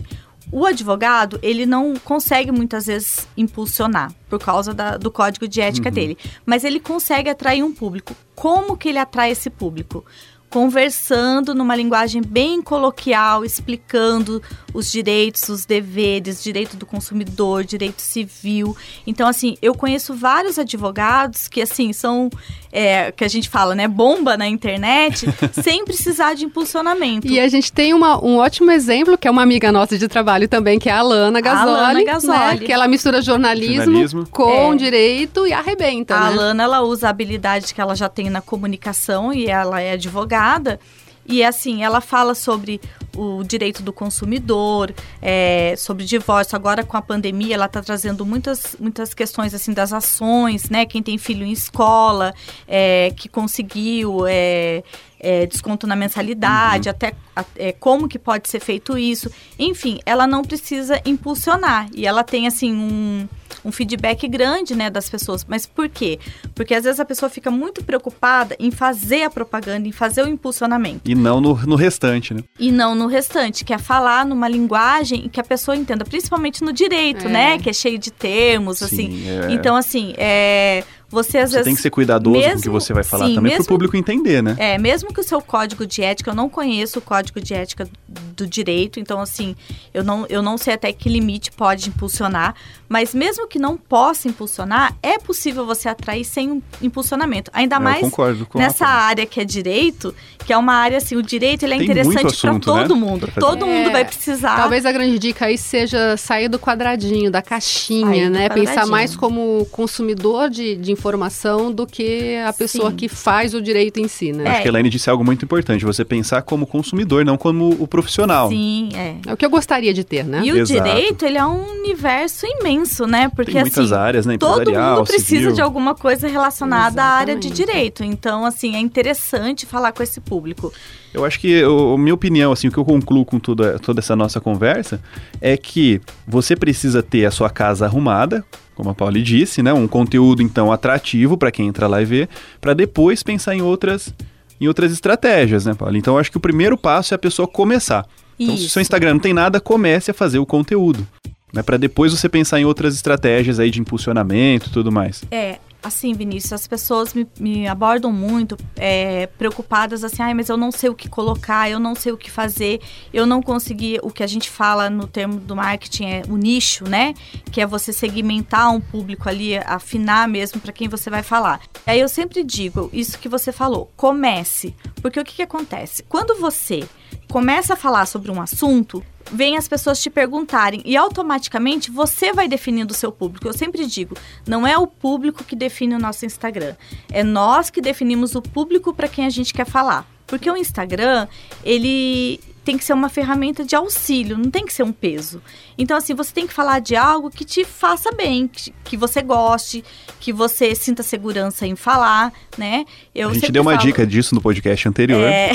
O 0.53 0.67
advogado, 0.67 1.39
ele 1.43 1.65
não 1.65 1.95
consegue 1.97 2.53
muitas 2.53 2.85
vezes 2.87 3.27
impulsionar 3.35 4.13
por 4.29 4.39
causa 4.39 4.75
da- 4.75 4.99
do 4.99 5.11
código 5.11 5.49
de 5.49 5.61
ética 5.61 5.91
dele, 5.91 6.19
mas 6.45 6.65
ele 6.65 6.79
consegue 6.79 7.31
atrair 7.31 7.63
um 7.65 7.73
público. 7.73 8.15
Como 8.35 8.77
que 8.77 8.91
ele 8.91 8.99
atrai 8.99 9.31
esse 9.31 9.49
público? 9.49 10.05
conversando 10.51 11.53
numa 11.53 11.75
linguagem 11.75 12.23
bem 12.23 12.63
coloquial, 12.63 13.45
explicando 13.45 14.41
os 14.73 14.89
direitos, 14.89 15.49
os 15.49 15.65
deveres, 15.67 16.41
direito 16.45 16.77
do 16.77 16.87
consumidor, 16.87 17.65
direito 17.65 18.01
civil. 18.01 18.77
Então, 19.05 19.27
assim, 19.27 19.57
eu 19.61 19.75
conheço 19.75 20.15
vários 20.15 20.57
advogados 20.57 21.49
que, 21.49 21.61
assim, 21.61 21.93
são, 21.93 22.31
é, 22.77 23.13
que 23.13 23.23
a 23.25 23.29
gente 23.29 23.49
fala, 23.49 23.73
né, 23.73 23.87
bomba 23.87 24.37
na 24.37 24.49
internet, 24.49 25.27
sem 25.63 25.85
precisar 25.85 26.35
de 26.35 26.45
impulsionamento. 26.45 27.25
E 27.29 27.39
a 27.39 27.47
gente 27.47 27.73
tem 27.73 27.95
uma- 27.95 28.23
um 28.23 28.39
ótimo 28.39 28.73
exemplo, 28.73 29.17
que 29.17 29.29
é 29.29 29.31
uma 29.31 29.43
amiga 29.43 29.71
nossa 29.71 29.97
de 29.97 30.09
trabalho 30.09 30.49
também, 30.49 30.77
que 30.81 30.89
é 30.89 30.93
a 30.93 30.99
Alana 30.99 31.41
Gasoli. 31.41 31.71
Alana 31.71 32.05
Gasoli. 32.05 32.39
Né? 32.39 32.57
Que 32.59 32.73
ela 32.73 32.89
mistura 32.89 33.23
jornalismo, 33.23 33.85
Jornalismo. 33.85 34.27
com 34.29 34.73
É. 34.73 34.77
direito 34.77 35.47
e 35.47 35.53
arrebenta, 35.53 36.17
A 36.17 36.21
né? 36.21 36.27
Alana, 36.27 36.63
ela 36.65 36.81
usa 36.83 37.07
a 37.07 37.11
habilidade 37.11 37.73
que 37.73 37.81
ela 37.81 37.95
já 37.95 38.09
tem 38.09 38.29
na 38.29 38.41
comunicação 38.41 39.33
e 39.33 39.47
ela 39.47 39.81
é 39.81 39.93
advogada. 39.93 40.81
E 41.27 41.43
assim, 41.45 41.83
ela 41.85 42.01
fala 42.01 42.35
sobre 42.35 42.81
o 43.17 43.43
direito 43.45 43.83
do 43.83 43.93
consumidor, 43.93 44.93
é, 45.21 45.75
sobre 45.77 46.05
divórcio. 46.05 46.57
Agora, 46.57 46.83
com 46.85 46.97
a 46.97 47.03
pandemia, 47.03 47.55
ela 47.55 47.67
está 47.67 47.81
trazendo 47.83 48.25
muitas, 48.27 48.77
muitas 48.79 49.15
questões 49.15 49.55
assim 49.55 49.73
das 49.73 49.93
ações, 49.93 50.69
né? 50.71 50.85
Quem 50.87 51.03
tem 51.03 51.19
filho 51.19 51.45
em 51.45 51.53
escola, 51.53 52.35
é, 52.67 53.13
que 53.17 53.29
conseguiu 53.29 54.27
é, 54.27 54.83
é, 55.21 55.47
desconto 55.47 55.87
na 55.87 55.97
mensalidade, 55.97 56.89
até 56.89 57.15
a- 57.35 57.45
é, 57.57 57.73
como 57.73 58.09
que 58.09 58.19
pode 58.19 58.49
ser 58.49 58.61
feito 58.61 58.99
isso. 58.99 59.31
Enfim, 59.59 59.99
ela 60.05 60.27
não 60.27 60.43
precisa 60.43 61.01
impulsionar. 61.05 61.89
E 61.95 62.07
ela 62.07 62.23
tem 62.23 62.47
assim 62.47 62.73
um 62.75 63.29
um 63.65 63.71
feedback 63.73 64.27
grande, 64.29 64.75
né, 64.75 64.91
das 64.91 65.09
pessoas. 65.09 65.47
Mas 65.49 65.65
por 65.65 65.89
quê? 65.89 66.19
Porque 66.55 66.75
às 66.75 66.85
vezes 66.85 66.99
a 67.01 67.05
pessoa 67.05 67.31
fica 67.31 67.51
muito 67.51 67.83
preocupada 67.85 68.55
em 68.59 68.71
fazer 68.71 69.23
a 69.23 69.31
propaganda, 69.31 69.89
em 69.89 69.93
fazer 69.93 70.23
o 70.23 70.29
impulsionamento. 70.29 71.01
E 71.09 71.15
não 71.15 71.41
no, 71.41 71.55
no 71.65 71.77
restante, 71.77 72.35
né? 72.35 72.43
E 72.59 72.71
não 72.73 72.95
no 72.95 73.04
restante, 73.07 73.65
que 73.65 73.73
é 73.73 73.79
falar 73.79 74.25
numa 74.27 74.49
linguagem 74.49 75.29
que 75.29 75.41
a 75.41 75.45
pessoa 75.45 75.77
entenda, 75.77 76.05
principalmente 76.05 76.63
no 76.63 76.73
direito, 76.73 77.27
É. 77.27 77.29
né? 77.31 77.59
Que 77.59 77.71
é 77.71 77.73
cheio 77.73 77.99
de 77.99 78.11
termos, 78.11 78.83
assim. 78.83 78.97
Sim, 79.11 79.25
é. 79.29 79.53
Então, 79.53 79.77
assim, 79.77 80.15
é, 80.17 80.85
você 81.15 81.39
às 81.39 81.51
Você 81.51 81.57
vezes. 81.57 81.65
tem 81.65 81.75
que 81.75 81.81
ser 81.81 81.91
cuidadoso 81.91 82.35
com 82.35 82.41
o 82.41 82.43
que 82.43 82.55
mesmo- 82.57 82.73
você 82.73 82.93
vai 82.93 83.05
falar 83.05 83.27
sim, 83.29 83.35
também, 83.37 83.53
para 83.53 83.57
o 83.57 83.61
mesmo- 83.61 83.69
público 83.69 83.97
entender, 83.97 84.43
né? 84.43 84.55
É, 84.59 84.77
mesmo 84.77 85.13
que 85.15 85.21
o 85.21 85.25
seu 85.25 85.41
código 85.41 85.87
de 85.87 86.03
ética, 86.03 86.31
eu 86.31 86.35
não 86.35 86.49
conheço 86.51 86.99
o 86.99 87.03
código 87.03 87.41
de 87.41 87.55
ética 87.55 87.89
do 88.37 88.47
direito, 88.47 88.99
então 89.01 89.21
assim, 89.21 89.55
eu 89.95 90.03
não, 90.05 90.27
eu 90.29 90.43
não 90.43 90.59
sei 90.59 90.75
até 90.75 90.93
que 90.93 91.09
limite 91.09 91.51
pode 91.53 91.89
impulsionar, 91.89 92.55
mas 92.89 93.15
mesmo 93.15 93.47
que 93.47 93.59
não 93.59 93.77
possa 93.77 94.27
impulsionar, 94.29 94.95
é 95.03 95.19
possível 95.19 95.65
você 95.65 95.89
atrair 95.89 96.25
sem 96.25 96.51
um 96.51 96.63
impulsionamento. 96.83 97.51
Ainda 97.55 97.77
É, 97.77 97.79
eu 97.79 97.83
mais 97.83 98.01
concordo 98.01 98.47
nessa 98.57 98.87
área 98.87 99.25
que 99.25 99.41
é 99.41 99.45
direito, 99.45 100.15
que 100.45 100.53
é 100.53 100.59
uma 100.59 100.75
área 100.75 100.99
assim, 100.99 101.17
o 101.17 101.23
direito 101.23 101.63
ele 101.65 101.75
é 101.75 101.79
Tem 101.79 101.87
interessante 101.87 102.37
para 102.41 102.53
né? 102.55 102.59
todo 102.61 102.97
mundo. 102.97 103.29
Pra. 103.29 103.41
Todo 103.41 103.67
mundo 103.67 103.89
É, 103.89 103.93
vai 103.93 104.05
precisar. 104.05 104.57
Talvez 104.57 104.85
a 104.85 104.93
grande 104.93 105.19
dica 105.19 105.47
aí 105.47 105.57
seja 105.57 106.17
sair 106.17 106.49
do 106.49 106.59
quadradinho, 106.59 107.31
da 107.31 107.41
caixinha, 107.41 108.05
Sair 108.25 108.31
né? 108.31 108.49
Pensar 108.49 108.87
mais 108.87 109.15
como 109.17 109.67
consumidor 109.71 110.51
de, 110.51 110.75
de 110.77 110.91
informação 111.05 111.71
do 111.71 111.87
que 111.87 112.37
a 112.37 112.53
pessoa 112.53 112.91
Sim. 112.91 112.97
que 112.97 113.09
faz 113.09 113.53
o 113.53 113.61
direito 113.61 114.01
em 114.01 114.09
si, 114.09 114.33
né? 114.33 114.49
Acho 114.49 114.63
que 114.63 114.69
a 114.69 114.71
Elaine 114.71 114.89
disse 114.89 115.11
algo 115.11 115.23
muito 115.23 115.45
importante, 115.45 115.85
você 115.85 116.03
pensar 116.03 116.41
como 116.43 116.67
consumidor, 116.67 117.27
não 117.27 117.37
como 117.37 117.77
o 117.79 117.87
profissional. 117.87 118.49
Sim, 118.49 118.89
é. 118.95 119.17
É 119.27 119.33
o 119.33 119.37
que 119.37 119.45
eu 119.45 119.51
gostaria 119.51 119.93
de 119.93 120.03
ter, 120.03 120.25
né? 120.25 120.41
E 120.43 120.51
o 120.51 120.57
Exato. 120.57 120.83
direito, 120.83 121.27
ele 121.27 121.37
é 121.37 121.45
um 121.45 121.73
universo 121.73 122.47
imenso, 122.47 123.07
né? 123.07 123.29
Porque 123.29 123.53
Tem 123.53 123.61
muitas 123.61 123.93
assim, 123.93 124.03
áreas, 124.03 124.25
né? 124.25 124.39
todo 124.39 124.73
mundo 124.73 125.05
precisa 125.05 125.27
civil. 125.27 125.53
de 125.53 125.61
alguma 125.61 125.95
coisa 125.95 126.27
relacionada 126.27 127.03
à 127.03 127.07
área 127.07 127.37
de 127.37 127.49
Exatamente. 127.49 127.73
direito. 127.73 128.05
Então, 128.05 128.47
assim, 128.47 128.75
é 128.75 128.79
interessante 128.79 129.67
falar 129.67 129.93
com 129.93 130.03
esse 130.03 130.21
público. 130.21 130.73
Eu 131.13 131.25
acho 131.25 131.39
que, 131.39 131.63
o, 131.65 131.95
a 131.95 131.99
minha 131.99 132.15
opinião, 132.15 132.51
assim, 132.51 132.69
o 132.69 132.73
que 132.73 132.79
eu 132.79 132.85
concluo 132.85 133.25
com 133.25 133.39
toda, 133.39 133.79
toda 133.79 134.01
essa 134.01 134.17
nossa 134.17 134.41
conversa 134.41 135.01
é 135.41 135.57
que 135.57 136.01
você 136.27 136.57
precisa 136.57 137.03
ter 137.03 137.27
a 137.27 137.31
sua 137.31 137.51
casa 137.51 137.85
arrumada, 137.85 138.45
como 138.75 138.91
a 138.91 138.95
Pauli 138.95 139.23
disse, 139.23 139.63
né? 139.63 139.73
Um 139.73 139.87
conteúdo, 139.87 140.43
então, 140.43 140.73
atrativo 140.73 141.37
para 141.37 141.51
quem 141.51 141.69
entra 141.69 141.87
lá 141.87 142.03
e 142.03 142.05
vê, 142.05 142.29
para 142.61 142.75
depois 142.75 143.23
pensar 143.23 143.55
em 143.55 143.63
outras, 143.63 144.13
em 144.61 144.67
outras 144.67 144.93
estratégias, 144.93 145.65
né, 145.65 145.75
Pauli? 145.75 145.99
Então, 145.99 146.19
acho 146.19 146.31
que 146.31 146.37
o 146.37 146.41
primeiro 146.41 146.77
passo 146.77 147.15
é 147.15 147.17
a 147.17 147.19
pessoa 147.19 147.47
começar. 147.47 148.07
Então, 148.39 148.57
se 148.57 148.63
o 148.63 148.67
Isso. 148.67 148.73
seu 148.73 148.83
Instagram 148.83 149.15
não 149.15 149.21
tem 149.21 149.33
nada, 149.33 149.61
comece 149.61 150.11
a 150.11 150.15
fazer 150.15 150.39
o 150.39 150.47
conteúdo. 150.47 151.07
Né, 151.53 151.63
para 151.63 151.77
depois 151.77 152.13
você 152.13 152.29
pensar 152.29 152.59
em 152.59 152.65
outras 152.65 152.97
estratégias 152.97 153.61
aí 153.61 153.71
de 153.71 153.81
impulsionamento 153.81 154.69
e 154.69 154.73
tudo 154.73 154.91
mais. 154.91 155.23
É, 155.31 155.59
assim, 155.85 156.15
Vinícius, 156.15 156.53
as 156.55 156.67
pessoas 156.67 157.13
me, 157.15 157.27
me 157.39 157.69
abordam 157.69 158.11
muito 158.11 158.57
é, 158.77 159.27
preocupadas 159.27 160.03
assim, 160.03 160.23
ai, 160.23 160.35
mas 160.35 160.49
eu 160.49 160.57
não 160.57 160.73
sei 160.73 160.89
o 160.89 160.95
que 160.95 161.09
colocar, 161.09 161.71
eu 161.71 161.79
não 161.79 161.95
sei 161.95 162.13
o 162.13 162.17
que 162.17 162.31
fazer, 162.31 162.81
eu 163.13 163.27
não 163.27 163.43
consegui, 163.43 163.99
o 164.03 164.11
que 164.11 164.23
a 164.23 164.27
gente 164.27 164.49
fala 164.51 164.89
no 164.89 165.07
termo 165.07 165.39
do 165.39 165.55
marketing 165.55 166.05
é 166.07 166.23
o 166.29 166.37
nicho, 166.37 166.89
né? 166.89 167.15
Que 167.53 167.61
é 167.61 167.67
você 167.67 167.93
segmentar 167.93 168.73
um 168.73 168.81
público 168.81 169.29
ali, 169.29 169.57
afinar 169.59 170.27
mesmo 170.27 170.61
para 170.61 170.73
quem 170.73 170.89
você 170.89 171.11
vai 171.11 171.23
falar. 171.23 171.61
Aí 171.87 172.01
eu 172.01 172.09
sempre 172.09 172.43
digo, 172.43 172.89
isso 172.93 173.19
que 173.19 173.29
você 173.29 173.53
falou, 173.53 173.91
comece. 173.97 174.75
Porque 175.03 175.21
o 175.21 175.25
que, 175.25 175.35
que 175.35 175.43
acontece? 175.43 176.03
Quando 176.05 176.41
você 176.41 176.89
começa 177.29 177.75
a 177.75 177.77
falar 177.77 178.07
sobre 178.07 178.31
um 178.31 178.41
assunto, 178.41 179.05
vem 179.33 179.57
as 179.57 179.69
pessoas 179.69 180.03
te 180.03 180.11
perguntarem 180.11 180.83
e 180.85 180.97
automaticamente 180.97 181.91
você 181.91 182.33
vai 182.33 182.49
definindo 182.49 182.93
o 182.93 182.97
seu 182.97 183.11
público. 183.11 183.49
Eu 183.49 183.53
sempre 183.53 183.87
digo, 183.87 184.17
não 184.47 184.67
é 184.67 184.77
o 184.77 184.87
público 184.87 185.45
que 185.45 185.57
define 185.57 185.95
o 185.95 185.99
nosso 185.99 186.27
Instagram, 186.27 186.75
é 187.11 187.23
nós 187.23 187.71
que 187.71 187.81
definimos 187.81 188.35
o 188.35 188.43
público 188.43 188.93
para 188.93 189.09
quem 189.09 189.27
a 189.27 189.31
gente 189.31 189.53
quer 189.53 189.67
falar. 189.67 190.07
Porque 190.27 190.51
o 190.51 190.57
Instagram, 190.57 191.29
ele 191.63 192.41
tem 192.65 192.79
que 192.79 192.85
ser 192.85 192.93
uma 192.95 193.09
ferramenta 193.09 193.65
de 193.65 193.77
auxílio, 193.77 194.39
não 194.39 194.51
tem 194.51 194.65
que 194.65 194.73
ser 194.73 194.83
um 194.83 194.93
peso. 194.93 195.43
Então, 195.77 195.97
assim, 195.97 196.15
você 196.15 196.33
tem 196.33 196.47
que 196.47 196.53
falar 196.53 196.79
de 196.81 196.97
algo 196.97 197.31
que 197.31 197.45
te 197.45 197.65
faça 197.65 198.11
bem, 198.13 198.49
que, 198.49 198.73
que 198.85 198.97
você 198.97 199.21
goste, 199.23 199.85
que 200.21 200.33
você 200.33 200.75
sinta 200.75 201.03
segurança 201.03 201.67
em 201.67 201.77
falar, 201.77 202.33
né? 202.57 202.85
Eu 203.15 203.29
a 203.31 203.35
gente 203.35 203.53
deu 203.53 203.63
uma 203.63 203.73
falo- 203.73 203.83
dica 203.87 204.07
disso 204.07 204.35
no 204.35 204.41
podcast 204.41 204.89
anterior. 204.89 205.23
É. 205.23 205.53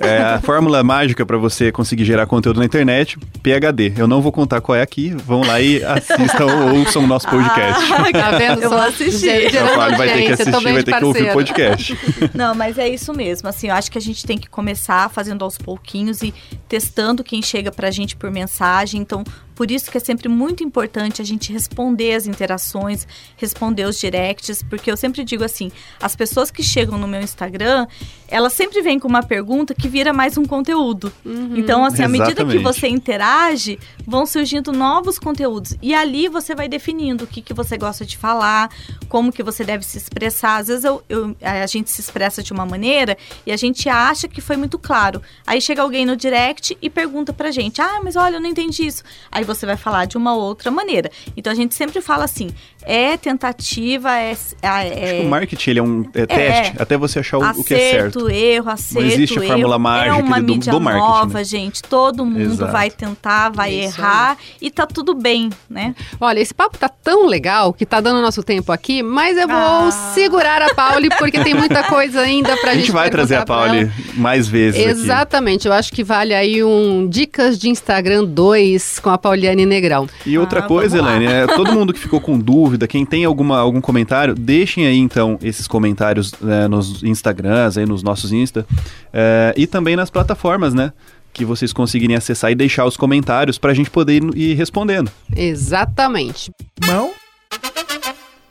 É 0.00 0.22
a 0.22 0.40
fórmula 0.44 0.82
mágica 0.82 1.26
para 1.26 1.36
você 1.36 1.70
conseguir 1.70 2.04
gerar 2.04 2.26
conteúdo 2.26 2.58
na 2.60 2.64
internet, 2.66 3.18
PHD. 3.42 3.92
Eu 3.96 4.06
não 4.08 4.22
vou 4.22 4.32
contar 4.32 4.60
qual 4.60 4.76
é 4.76 4.82
aqui, 4.82 5.10
vão 5.10 5.42
lá 5.42 5.60
e 5.60 5.82
assistam 5.84 6.46
ou 6.46 6.78
ouçam 6.78 7.04
o 7.04 7.06
nosso 7.06 7.28
podcast. 7.28 7.84
Tá 8.16 8.30
vendo? 8.38 8.62
Eu 8.62 8.70
vou 8.70 8.78
Só 8.78 8.88
assistir. 8.88 9.50
gerando 9.50 9.96
vai 9.96 10.08
ter 10.08 10.22
que 10.26 10.32
assistir, 10.32 10.72
vai 10.72 10.82
ter 10.82 10.96
que 10.98 11.04
ouvir 11.04 11.30
o 11.30 11.32
podcast. 11.32 11.98
Não, 12.34 12.54
mas 12.54 12.78
é 12.78 12.88
isso 12.88 13.12
mesmo. 13.12 13.48
Assim, 13.48 13.68
eu 13.68 13.74
acho 13.74 13.90
que 13.90 13.98
a 13.98 14.00
gente 14.00 14.24
tem 14.24 14.38
que 14.38 14.48
começar 14.48 15.10
fazendo 15.10 15.44
aos 15.44 15.58
pouquinhos 15.58 16.22
e 16.22 16.32
testando 16.68 17.24
quem 17.24 17.42
chega 17.42 17.70
pra 17.70 17.90
gente 17.90 18.16
por 18.16 18.30
mensagem. 18.30 19.00
Então, 19.00 19.24
por 19.56 19.70
isso 19.70 19.90
que 19.90 19.96
é 19.96 20.00
sempre 20.00 20.28
muito 20.28 20.62
importante 20.62 21.20
a 21.20 21.24
gente 21.24 21.52
responder 21.52 22.14
as 22.14 22.26
interações, 22.28 23.08
responder 23.36 23.84
os 23.86 23.98
directs, 23.98 24.62
porque 24.62 24.88
eu 24.92 24.96
sempre 24.96 25.24
digo 25.24 25.42
assim, 25.42 25.72
as 26.00 26.14
pessoas 26.14 26.50
que 26.50 26.62
chegam 26.62 26.96
no 26.98 27.08
meu 27.08 27.20
Instagram, 27.20 27.86
elas 28.28 28.52
sempre 28.52 28.82
vêm 28.82 28.98
com 29.00 29.08
uma 29.08 29.22
pergunta 29.22 29.74
que 29.74 29.88
vira 29.88 30.12
mais 30.12 30.36
um 30.38 30.44
conteúdo. 30.44 31.12
Então, 31.24 31.84
assim, 31.84 32.02
à 32.02 32.08
medida 32.08 32.34
que 32.34 32.42
Exatamente. 32.42 32.62
você 32.62 32.86
interage, 32.88 33.78
vão 34.06 34.26
surgindo 34.26 34.72
novos 34.72 35.18
conteúdos. 35.18 35.74
E 35.80 35.94
ali 35.94 36.28
você 36.28 36.54
vai 36.54 36.68
definindo 36.68 37.24
o 37.24 37.26
que, 37.26 37.40
que 37.40 37.54
você 37.54 37.78
gosta 37.78 38.04
de 38.04 38.16
falar, 38.16 38.70
como 39.08 39.32
que 39.32 39.42
você 39.42 39.64
deve 39.64 39.84
se 39.84 39.96
expressar. 39.96 40.58
Às 40.58 40.68
vezes 40.68 40.84
eu- 40.84 41.02
eu- 41.08 41.34
a 41.40 41.66
gente 41.66 41.88
se 41.90 42.00
expressa 42.00 42.42
de 42.42 42.52
uma 42.52 42.66
maneira 42.66 43.16
e 43.46 43.52
a 43.52 43.56
gente 43.56 43.88
acha 43.88 44.28
que 44.28 44.40
foi 44.42 44.56
muito 44.56 44.78
claro. 44.78 45.22
Aí 45.46 45.60
chega 45.60 45.80
alguém 45.80 46.04
no 46.04 46.14
direct 46.16 46.76
e 46.82 46.90
pergunta 46.90 47.32
pra 47.32 47.50
gente: 47.50 47.80
Ah, 47.80 48.00
mas 48.04 48.16
olha, 48.16 48.36
eu 48.36 48.40
não 48.40 48.50
entendi 48.50 48.86
isso. 48.86 49.02
Aí 49.32 49.44
você 49.46 49.64
vai 49.64 49.76
falar 49.76 50.04
de 50.04 50.16
uma 50.16 50.34
outra 50.34 50.70
maneira. 50.70 51.10
Então 51.36 51.52
a 51.52 51.56
gente 51.56 51.74
sempre 51.74 52.00
fala 52.00 52.24
assim: 52.24 52.50
é 52.86 53.16
tentativa, 53.16 54.12
é. 54.16 54.30
Acho 54.32 54.54
é, 54.62 55.20
que 55.20 55.26
o 55.26 55.28
marketing 55.28 55.70
ele 55.70 55.78
é 55.78 55.82
um 55.82 56.04
é 56.14 56.26
teste, 56.26 56.74
até 56.78 56.96
você 56.96 57.18
achar 57.18 57.38
o, 57.38 57.60
o 57.60 57.64
que 57.64 57.74
é 57.74 57.78
certo. 57.90 58.18
Acerto, 58.18 58.30
erro, 58.30 58.70
acerto, 58.70 59.06
existe 59.06 59.38
a 59.38 59.42
erro. 59.42 59.50
fórmula 59.52 59.78
mágica 59.78 60.16
É 60.16 60.22
uma 60.22 60.40
do- 60.40 60.46
do 60.46 60.52
mídia 60.54 60.72
marketing, 60.80 61.06
nova, 61.08 61.38
né? 61.38 61.44
gente. 61.44 61.82
Todo 61.82 62.24
mundo 62.24 62.40
Exato. 62.52 62.72
vai 62.72 62.90
tentar, 62.90 63.50
vai 63.50 63.74
É 63.74 63.84
isso 63.86 63.98
errar 64.00 64.36
e 64.60 64.70
tá 64.70 64.86
tudo 64.86 65.14
bem, 65.14 65.50
né? 65.68 65.94
Olha, 66.20 66.40
esse 66.40 66.54
papo 66.54 66.78
tá 66.78 66.88
tão 66.88 67.26
legal 67.26 67.72
que 67.72 67.84
tá 67.86 68.00
dando 68.00 68.20
nosso 68.22 68.42
tempo 68.42 68.70
aqui, 68.72 69.02
mas 69.02 69.36
eu 69.36 69.48
vou 69.48 69.56
Ah. 69.56 69.90
segurar 70.14 70.62
a 70.62 70.74
Pauli 70.74 71.08
porque 71.18 71.40
tem 71.42 71.54
muita 71.54 71.82
coisa 71.84 72.20
ainda 72.20 72.56
pra 72.58 72.72
A 72.72 72.74
gente 72.74 72.92
vai 72.92 73.10
trazer 73.10 73.36
a 73.36 73.44
Pauli 73.44 73.90
mais 74.14 74.46
vezes 74.48 74.80
aqui. 74.80 74.88
Exatamente, 74.90 75.66
eu 75.66 75.72
acho 75.72 75.92
que 75.92 76.04
vale 76.04 76.34
aí 76.34 76.62
um 76.62 77.08
Dicas 77.08 77.58
de 77.58 77.68
Instagram 77.68 78.24
2 78.24 78.98
com 79.00 79.10
a 79.10 79.16
Pauliane 79.18 79.64
Negrão. 79.64 80.06
E 80.24 80.36
outra 80.38 80.60
Ah, 80.60 80.62
coisa. 80.62 80.98
Elaine, 80.98 81.26
é, 81.26 81.46
todo 81.46 81.72
mundo 81.72 81.92
que 81.92 81.98
ficou 81.98 82.20
com 82.20 82.38
dúvida, 82.38 82.75
quem 82.88 83.06
tem 83.06 83.24
alguma, 83.24 83.58
algum 83.58 83.80
comentário, 83.80 84.34
deixem 84.34 84.86
aí 84.86 84.98
então 84.98 85.38
esses 85.40 85.68
comentários 85.68 86.32
né, 86.40 86.66
nos 86.66 87.02
Instagrams, 87.04 87.78
aí 87.78 87.86
nos 87.86 88.02
nossos 88.02 88.32
Insta, 88.32 88.66
é, 89.12 89.54
e 89.56 89.66
também 89.66 89.94
nas 89.94 90.10
plataformas, 90.10 90.74
né? 90.74 90.92
Que 91.32 91.44
vocês 91.44 91.72
conseguirem 91.72 92.16
acessar 92.16 92.50
e 92.50 92.56
deixar 92.56 92.84
os 92.86 92.96
comentários 92.96 93.58
pra 93.58 93.72
gente 93.72 93.88
poder 93.90 94.22
ir, 94.22 94.36
ir 94.36 94.54
respondendo. 94.54 95.10
Exatamente. 95.36 96.50
Mão 96.86 97.12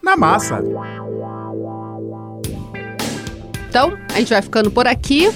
na 0.01 0.15
massa. 0.15 0.63
Então, 3.67 3.97
a 4.13 4.19
gente 4.19 4.29
vai 4.29 4.41
ficando 4.41 4.71
por 4.71 4.88
aqui. 4.88 5.29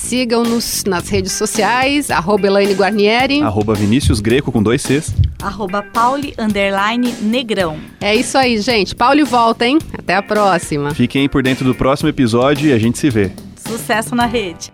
Sigam-nos 0.00 0.82
nas 0.84 1.08
redes 1.08 1.32
sociais, 1.32 2.10
arroba 2.10 2.46
Elaine 2.46 2.74
Guarnieri. 2.74 3.42
Arroba 3.42 3.74
Vinícius 3.74 4.18
Greco 4.18 4.50
com 4.50 4.60
dois 4.62 4.82
Cs. 4.82 5.14
Arroba 5.40 5.82
Pauli, 5.82 6.34
underline, 6.38 7.12
negrão. 7.22 7.76
É 8.00 8.14
isso 8.14 8.36
aí, 8.36 8.58
gente. 8.60 8.94
Pauli 8.94 9.22
volta, 9.22 9.66
hein? 9.66 9.78
Até 9.96 10.16
a 10.16 10.22
próxima. 10.22 10.92
Fiquem 10.94 11.22
aí 11.22 11.28
por 11.28 11.42
dentro 11.42 11.64
do 11.64 11.74
próximo 11.74 12.08
episódio 12.08 12.68
e 12.68 12.72
a 12.72 12.78
gente 12.78 12.98
se 12.98 13.08
vê. 13.08 13.30
Sucesso 13.56 14.14
na 14.16 14.26
rede. 14.26 14.72